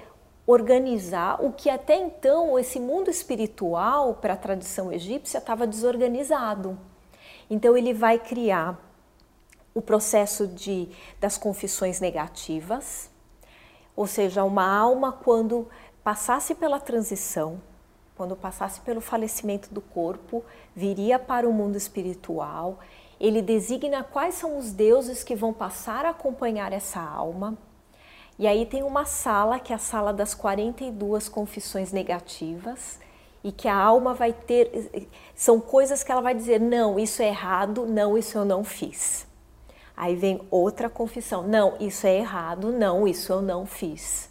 organizar 0.46 1.44
o 1.44 1.52
que 1.52 1.68
até 1.68 1.96
então 1.96 2.58
esse 2.58 2.78
mundo 2.80 3.10
espiritual 3.10 4.14
para 4.14 4.34
a 4.34 4.36
tradição 4.36 4.92
egípcia 4.92 5.38
estava 5.38 5.66
desorganizado. 5.66 6.78
Então 7.50 7.76
ele 7.76 7.92
vai 7.92 8.18
criar 8.18 8.87
o 9.74 9.82
processo 9.82 10.46
de 10.46 10.88
das 11.20 11.38
confissões 11.38 12.00
negativas, 12.00 13.10
ou 13.94 14.06
seja, 14.06 14.44
uma 14.44 14.66
alma 14.66 15.12
quando 15.12 15.68
passasse 16.02 16.54
pela 16.54 16.80
transição, 16.80 17.60
quando 18.16 18.34
passasse 18.34 18.80
pelo 18.80 19.00
falecimento 19.00 19.72
do 19.72 19.80
corpo, 19.80 20.44
viria 20.74 21.18
para 21.18 21.48
o 21.48 21.52
mundo 21.52 21.76
espiritual. 21.76 22.78
Ele 23.20 23.42
designa 23.42 24.02
quais 24.04 24.34
são 24.34 24.58
os 24.58 24.72
deuses 24.72 25.22
que 25.22 25.34
vão 25.34 25.52
passar 25.52 26.04
a 26.04 26.10
acompanhar 26.10 26.72
essa 26.72 27.00
alma 27.00 27.56
e 28.38 28.46
aí 28.46 28.64
tem 28.64 28.84
uma 28.84 29.04
sala, 29.04 29.58
que 29.58 29.72
é 29.72 29.76
a 29.76 29.80
sala 29.80 30.12
das 30.12 30.32
42 30.32 31.28
confissões 31.28 31.90
negativas, 31.90 33.00
e 33.42 33.50
que 33.50 33.66
a 33.66 33.74
alma 33.74 34.14
vai 34.14 34.32
ter. 34.32 35.08
São 35.34 35.60
coisas 35.60 36.04
que 36.04 36.12
ela 36.12 36.20
vai 36.20 36.34
dizer: 36.34 36.60
não, 36.60 36.98
isso 36.98 37.20
é 37.20 37.28
errado, 37.28 37.84
não, 37.84 38.16
isso 38.16 38.38
eu 38.38 38.44
não 38.44 38.62
fiz. 38.62 39.26
Aí 39.98 40.14
vem 40.14 40.40
outra 40.48 40.88
confissão: 40.88 41.42
não, 41.42 41.76
isso 41.80 42.06
é 42.06 42.16
errado, 42.16 42.70
não, 42.70 43.08
isso 43.08 43.32
eu 43.32 43.42
não 43.42 43.66
fiz. 43.66 44.30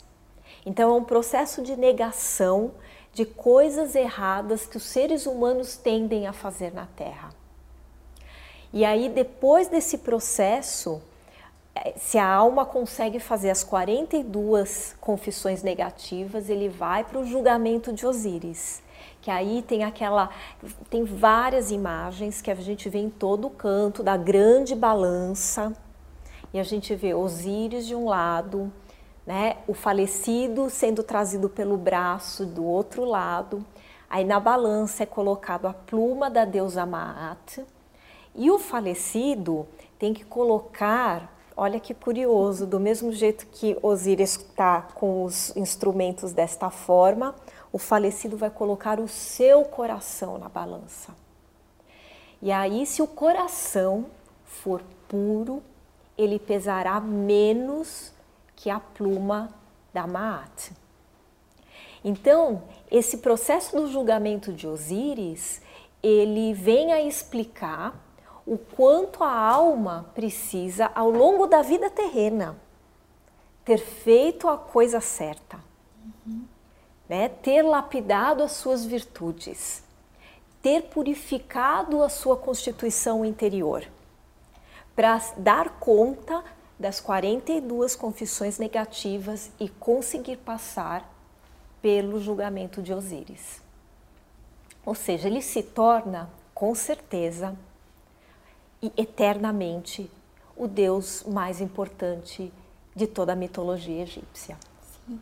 Então 0.65 0.89
é 0.89 0.93
um 0.93 1.03
processo 1.03 1.61
de 1.61 1.75
negação 1.75 2.71
de 3.11 3.25
coisas 3.25 3.93
erradas 3.93 4.65
que 4.65 4.77
os 4.77 4.83
seres 4.83 5.25
humanos 5.25 5.75
tendem 5.75 6.25
a 6.25 6.31
fazer 6.31 6.73
na 6.73 6.85
Terra. 6.85 7.31
E 8.71 8.85
aí, 8.85 9.09
depois 9.09 9.67
desse 9.67 9.97
processo, 9.97 11.01
se 11.97 12.17
a 12.17 12.25
alma 12.25 12.65
consegue 12.65 13.19
fazer 13.19 13.49
as 13.49 13.61
42 13.61 14.95
confissões 15.01 15.63
negativas, 15.63 16.49
ele 16.49 16.69
vai 16.69 17.03
para 17.03 17.19
o 17.19 17.25
julgamento 17.25 17.91
de 17.91 18.05
Osíris. 18.05 18.81
Que 19.27 19.31
aí 19.31 19.61
tem 19.61 19.83
aquela. 19.83 20.29
Tem 20.89 21.03
várias 21.03 21.69
imagens 21.69 22.41
que 22.41 22.49
a 22.49 22.55
gente 22.55 22.87
vê 22.87 22.99
em 22.99 23.09
todo 23.09 23.49
canto 23.49 24.01
da 24.01 24.15
grande 24.15 24.73
balança. 24.73 25.73
E 26.53 26.57
a 26.57 26.63
gente 26.63 26.95
vê 26.95 27.13
Osíris 27.13 27.85
de 27.85 27.93
um 27.93 28.05
lado, 28.05 28.71
né, 29.25 29.57
o 29.67 29.73
falecido 29.73 30.69
sendo 30.69 31.03
trazido 31.03 31.49
pelo 31.49 31.75
braço 31.75 32.45
do 32.45 32.63
outro 32.63 33.03
lado. 33.03 33.65
Aí 34.09 34.23
na 34.23 34.39
balança 34.39 35.03
é 35.03 35.05
colocado 35.05 35.65
a 35.65 35.73
pluma 35.73 36.29
da 36.29 36.45
deusa 36.45 36.85
Maat. 36.85 37.65
E 38.33 38.49
o 38.49 38.57
falecido 38.57 39.67
tem 39.99 40.13
que 40.13 40.23
colocar 40.23 41.35
Olha 41.59 41.79
que 41.79 41.91
curioso, 41.91 42.67
do 42.67 42.79
mesmo 42.79 43.11
jeito 43.11 43.47
que 43.47 43.75
Osíris 43.81 44.37
está 44.37 44.83
com 44.93 45.23
os 45.23 45.57
instrumentos 45.57 46.31
desta 46.31 46.69
forma, 46.69 47.33
o 47.71 47.77
falecido 47.77 48.37
vai 48.37 48.49
colocar 48.49 48.99
o 48.99 49.07
seu 49.07 49.63
coração 49.63 50.37
na 50.37 50.49
balança. 50.49 51.15
E 52.41 52.51
aí, 52.51 52.85
se 52.85 53.01
o 53.01 53.07
coração 53.07 54.05
for 54.45 54.81
puro, 55.07 55.61
ele 56.17 56.39
pesará 56.39 56.99
menos 56.99 58.13
que 58.55 58.69
a 58.69 58.79
pluma 58.79 59.49
da 59.93 60.05
Maat. 60.07 60.71
Então, 62.03 62.63
esse 62.89 63.17
processo 63.17 63.75
do 63.75 63.87
julgamento 63.87 64.53
de 64.53 64.67
Osíris, 64.67 65.61
ele 66.01 66.53
vem 66.53 66.93
a 66.93 67.01
explicar 67.01 68.03
o 68.45 68.57
quanto 68.57 69.23
a 69.23 69.31
alma 69.31 70.09
precisa, 70.15 70.89
ao 70.95 71.09
longo 71.09 71.47
da 71.47 71.61
vida 71.61 71.89
terrena, 71.89 72.55
ter 73.65 73.79
feito 73.79 74.47
a 74.47 74.57
coisa 74.57 75.01
certa. 75.01 75.66
Né? 77.07 77.29
ter 77.29 77.61
lapidado 77.61 78.43
as 78.43 78.53
suas 78.53 78.85
virtudes, 78.85 79.83
ter 80.61 80.83
purificado 80.83 82.03
a 82.03 82.09
sua 82.09 82.35
constituição 82.35 83.23
interior, 83.23 83.85
para 84.95 85.21
dar 85.37 85.79
conta 85.79 86.43
das 86.79 86.99
42 86.99 87.95
confissões 87.95 88.57
negativas 88.59 89.51
e 89.59 89.69
conseguir 89.69 90.37
passar 90.37 91.11
pelo 91.81 92.19
julgamento 92.19 92.81
de 92.81 92.93
Osíris. 92.93 93.61
Ou 94.85 94.95
seja, 94.95 95.27
ele 95.27 95.41
se 95.41 95.63
torna, 95.63 96.29
com 96.53 96.73
certeza, 96.73 97.55
e 98.81 98.91
eternamente 98.97 100.09
o 100.55 100.67
Deus 100.67 101.23
mais 101.27 101.61
importante 101.61 102.51
de 102.95 103.05
toda 103.05 103.33
a 103.33 103.35
mitologia 103.35 104.03
egípcia. 104.03 104.57
Sim. 105.05 105.19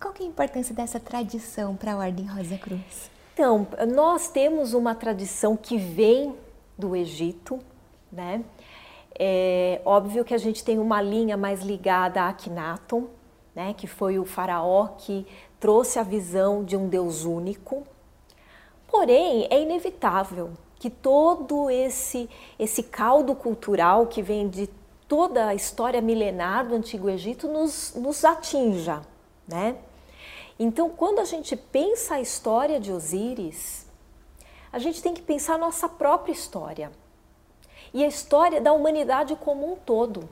Qual 0.00 0.12
é 0.20 0.22
a 0.22 0.26
importância 0.26 0.74
dessa 0.74 1.00
tradição 1.00 1.74
para 1.74 1.94
a 1.94 1.96
Ordem 1.96 2.26
Rosa 2.26 2.58
Cruz? 2.58 3.10
Então, 3.32 3.66
nós 3.94 4.28
temos 4.28 4.74
uma 4.74 4.94
tradição 4.94 5.56
que 5.56 5.78
vem 5.78 6.34
do 6.76 6.94
Egito, 6.94 7.58
né? 8.12 8.44
É 9.18 9.80
óbvio 9.86 10.24
que 10.24 10.34
a 10.34 10.38
gente 10.38 10.62
tem 10.62 10.78
uma 10.78 11.00
linha 11.00 11.36
mais 11.36 11.62
ligada 11.62 12.20
a 12.20 12.28
Akhenaton, 12.28 13.06
né, 13.54 13.72
que 13.74 13.86
foi 13.86 14.18
o 14.18 14.26
faraó 14.26 14.88
que 14.98 15.26
trouxe 15.58 15.98
a 15.98 16.02
visão 16.02 16.62
de 16.62 16.76
um 16.76 16.88
Deus 16.88 17.24
único. 17.24 17.86
Porém, 18.86 19.46
é 19.50 19.62
inevitável 19.62 20.50
que 20.78 20.90
todo 20.90 21.70
esse, 21.70 22.28
esse 22.58 22.82
caldo 22.82 23.34
cultural 23.34 24.06
que 24.06 24.20
vem 24.20 24.46
de 24.46 24.68
toda 25.08 25.46
a 25.46 25.54
história 25.54 26.02
milenar 26.02 26.66
do 26.66 26.74
Antigo 26.74 27.08
Egito 27.08 27.48
nos, 27.48 27.94
nos 27.94 28.22
atinja. 28.22 29.00
Né? 29.46 29.76
Então, 30.58 30.90
quando 30.90 31.18
a 31.18 31.24
gente 31.24 31.54
pensa 31.56 32.14
a 32.14 32.20
história 32.20 32.80
de 32.80 32.92
Osíris, 32.92 33.86
a 34.72 34.78
gente 34.78 35.02
tem 35.02 35.14
que 35.14 35.22
pensar 35.22 35.54
a 35.54 35.58
nossa 35.58 35.88
própria 35.88 36.32
história 36.32 36.90
e 37.92 38.04
a 38.04 38.08
história 38.08 38.60
da 38.60 38.72
humanidade 38.72 39.36
como 39.36 39.72
um 39.72 39.76
todo. 39.76 40.28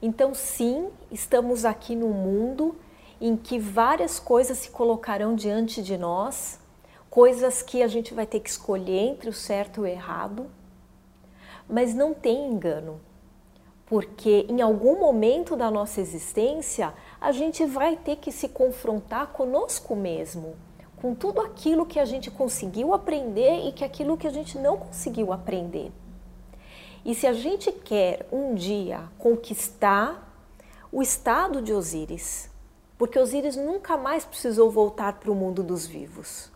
Então, 0.00 0.34
sim, 0.34 0.90
estamos 1.10 1.64
aqui 1.64 1.96
no 1.96 2.08
mundo 2.08 2.76
em 3.20 3.36
que 3.36 3.58
várias 3.58 4.18
coisas 4.18 4.58
se 4.58 4.70
colocarão 4.70 5.34
diante 5.34 5.82
de 5.82 5.96
nós, 5.96 6.60
coisas 7.08 7.62
que 7.62 7.82
a 7.82 7.88
gente 7.88 8.12
vai 8.12 8.26
ter 8.26 8.40
que 8.40 8.50
escolher 8.50 8.98
entre 8.98 9.30
o 9.30 9.32
certo 9.32 9.80
e 9.80 9.80
o 9.82 9.86
errado, 9.86 10.50
mas 11.68 11.94
não 11.94 12.12
tem 12.12 12.46
engano, 12.46 13.00
porque 13.86 14.46
em 14.48 14.60
algum 14.60 15.00
momento 15.00 15.56
da 15.56 15.70
nossa 15.70 16.00
existência 16.00 16.92
a 17.26 17.32
gente 17.32 17.66
vai 17.66 17.96
ter 17.96 18.14
que 18.14 18.30
se 18.30 18.48
confrontar 18.48 19.32
conosco 19.32 19.96
mesmo, 19.96 20.54
com 20.96 21.12
tudo 21.12 21.40
aquilo 21.40 21.84
que 21.84 21.98
a 21.98 22.04
gente 22.04 22.30
conseguiu 22.30 22.94
aprender 22.94 23.66
e 23.66 23.72
que 23.72 23.84
aquilo 23.84 24.16
que 24.16 24.28
a 24.28 24.30
gente 24.30 24.56
não 24.56 24.76
conseguiu 24.76 25.32
aprender. 25.32 25.90
E 27.04 27.16
se 27.16 27.26
a 27.26 27.32
gente 27.32 27.72
quer 27.72 28.28
um 28.30 28.54
dia 28.54 29.10
conquistar 29.18 30.40
o 30.92 31.02
estado 31.02 31.60
de 31.60 31.72
Osíris, 31.72 32.48
porque 32.96 33.18
Osíris 33.18 33.56
nunca 33.56 33.96
mais 33.96 34.24
precisou 34.24 34.70
voltar 34.70 35.14
para 35.14 35.32
o 35.32 35.34
mundo 35.34 35.64
dos 35.64 35.84
vivos, 35.84 36.48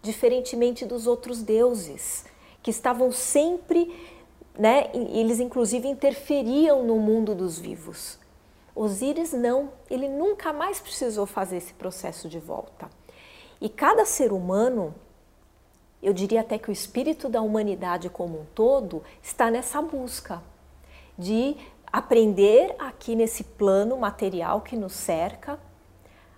diferentemente 0.00 0.86
dos 0.86 1.08
outros 1.08 1.42
deuses, 1.42 2.24
que 2.62 2.70
estavam 2.70 3.10
sempre, 3.10 3.92
né, 4.56 4.92
eles 4.94 5.40
inclusive 5.40 5.88
interferiam 5.88 6.84
no 6.84 7.00
mundo 7.00 7.34
dos 7.34 7.58
vivos. 7.58 8.22
Osíris 8.74 9.32
não, 9.32 9.70
ele 9.88 10.08
nunca 10.08 10.52
mais 10.52 10.80
precisou 10.80 11.26
fazer 11.26 11.58
esse 11.58 11.72
processo 11.74 12.28
de 12.28 12.38
volta. 12.38 12.90
E 13.60 13.68
cada 13.68 14.04
ser 14.04 14.32
humano 14.32 14.94
eu 16.02 16.12
diria 16.12 16.40
até 16.40 16.58
que 16.58 16.68
o 16.68 16.72
espírito 16.72 17.28
da 17.28 17.40
humanidade 17.40 18.10
como 18.10 18.40
um 18.40 18.44
todo 18.54 19.02
está 19.22 19.50
nessa 19.50 19.80
busca 19.80 20.42
de 21.16 21.56
aprender 21.90 22.74
aqui 22.78 23.14
nesse 23.14 23.44
plano 23.44 23.96
material 23.96 24.60
que 24.60 24.76
nos 24.76 24.92
cerca, 24.92 25.58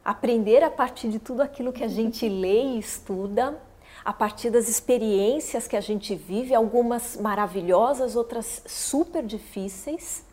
aprender 0.05 0.63
a 0.63 0.71
partir 0.71 1.09
de 1.09 1.19
tudo 1.19 1.41
aquilo 1.41 1.73
que 1.73 1.83
a 1.83 1.89
gente 1.89 2.29
lê 2.29 2.63
e 2.63 2.79
estuda, 2.79 3.59
a 4.05 4.13
partir 4.13 4.51
das 4.51 4.69
experiências 4.69 5.67
que 5.67 5.77
a 5.77 5.81
gente 5.81 6.15
vive, 6.15 6.55
algumas 6.55 7.17
maravilhosas, 7.17 8.15
outras 8.15 8.63
super 8.67 9.25
difíceis, 9.25 10.26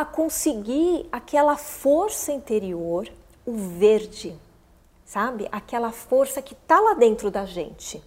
a 0.00 0.04
conseguir 0.04 1.08
aquela 1.12 1.56
força 1.56 2.32
interior, 2.32 3.10
o 3.44 3.52
verde, 3.52 4.36
sabe? 5.04 5.48
Aquela 5.50 5.92
força 5.92 6.40
que 6.40 6.54
está 6.54 6.78
lá 6.80 6.94
dentro 6.94 7.30
da 7.30 7.44
gente 7.44 8.02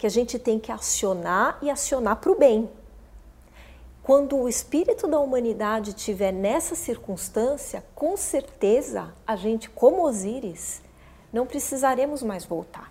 que 0.00 0.06
a 0.06 0.10
gente 0.10 0.38
tem 0.38 0.58
que 0.58 0.72
acionar 0.72 1.58
e 1.60 1.68
acionar 1.68 2.16
para 2.16 2.32
o 2.32 2.34
bem. 2.34 2.70
Quando 4.02 4.34
o 4.34 4.48
espírito 4.48 5.06
da 5.06 5.20
humanidade 5.20 5.90
estiver 5.90 6.32
nessa 6.32 6.74
circunstância, 6.74 7.84
com 7.94 8.16
certeza 8.16 9.14
a 9.26 9.36
gente, 9.36 9.68
como 9.68 10.02
Osíris, 10.02 10.80
não 11.30 11.46
precisaremos 11.46 12.22
mais 12.22 12.46
voltar. 12.46 12.90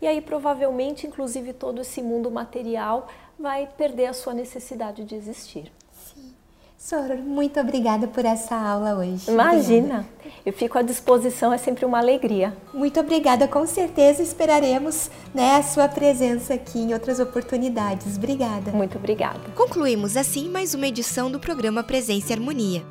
E 0.00 0.06
aí, 0.06 0.22
provavelmente, 0.22 1.06
inclusive, 1.06 1.52
todo 1.52 1.82
esse 1.82 2.00
mundo 2.00 2.30
material 2.30 3.08
vai 3.38 3.66
perder 3.66 4.06
a 4.06 4.14
sua 4.14 4.32
necessidade 4.32 5.04
de 5.04 5.14
existir. 5.14 5.70
Soror, 6.82 7.18
muito 7.18 7.60
obrigada 7.60 8.08
por 8.08 8.24
essa 8.24 8.56
aula 8.56 8.96
hoje. 8.96 9.30
Imagina, 9.30 9.84
obrigada. 9.84 10.08
eu 10.44 10.52
fico 10.52 10.76
à 10.76 10.82
disposição, 10.82 11.52
é 11.52 11.58
sempre 11.58 11.84
uma 11.84 11.98
alegria. 11.98 12.56
Muito 12.74 12.98
obrigada, 12.98 13.46
com 13.46 13.64
certeza 13.68 14.20
esperaremos 14.20 15.08
né, 15.32 15.54
a 15.54 15.62
sua 15.62 15.86
presença 15.86 16.54
aqui 16.54 16.80
em 16.80 16.92
outras 16.92 17.20
oportunidades. 17.20 18.16
Obrigada. 18.16 18.72
Muito 18.72 18.98
obrigada. 18.98 19.38
Concluímos 19.54 20.16
assim 20.16 20.48
mais 20.48 20.74
uma 20.74 20.88
edição 20.88 21.30
do 21.30 21.38
programa 21.38 21.84
Presença 21.84 22.32
e 22.32 22.34
Harmonia. 22.34 22.84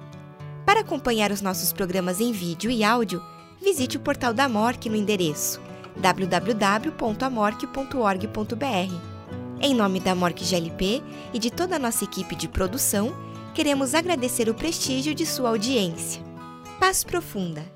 Para 0.66 0.80
acompanhar 0.80 1.30
os 1.30 1.42
nossos 1.42 1.74
programas 1.74 2.22
em 2.22 2.32
vídeo 2.32 2.72
e 2.72 2.86
áudio, 2.86 3.22
visite 3.62 3.98
o 3.98 4.00
portal 4.00 4.34
da 4.34 4.48
MORC 4.48 4.88
no 4.88 4.96
endereço 4.96 5.60
www.amorque.org.br. 5.98 8.96
Em 9.60 9.76
nome 9.76 10.00
da 10.00 10.16
MORC 10.16 10.46
GLP 10.46 11.04
e 11.34 11.38
de 11.38 11.52
toda 11.52 11.76
a 11.76 11.80
nossa 11.80 12.06
equipe 12.06 12.38
de 12.38 12.48
produção, 12.48 13.14
queremos 13.54 13.94
agradecer 13.94 14.50
o 14.50 14.54
prestígio 14.54 15.14
de 15.14 15.26
sua 15.26 15.50
audiência. 15.50 16.22
Paz 16.80 17.04
profunda! 17.04 17.72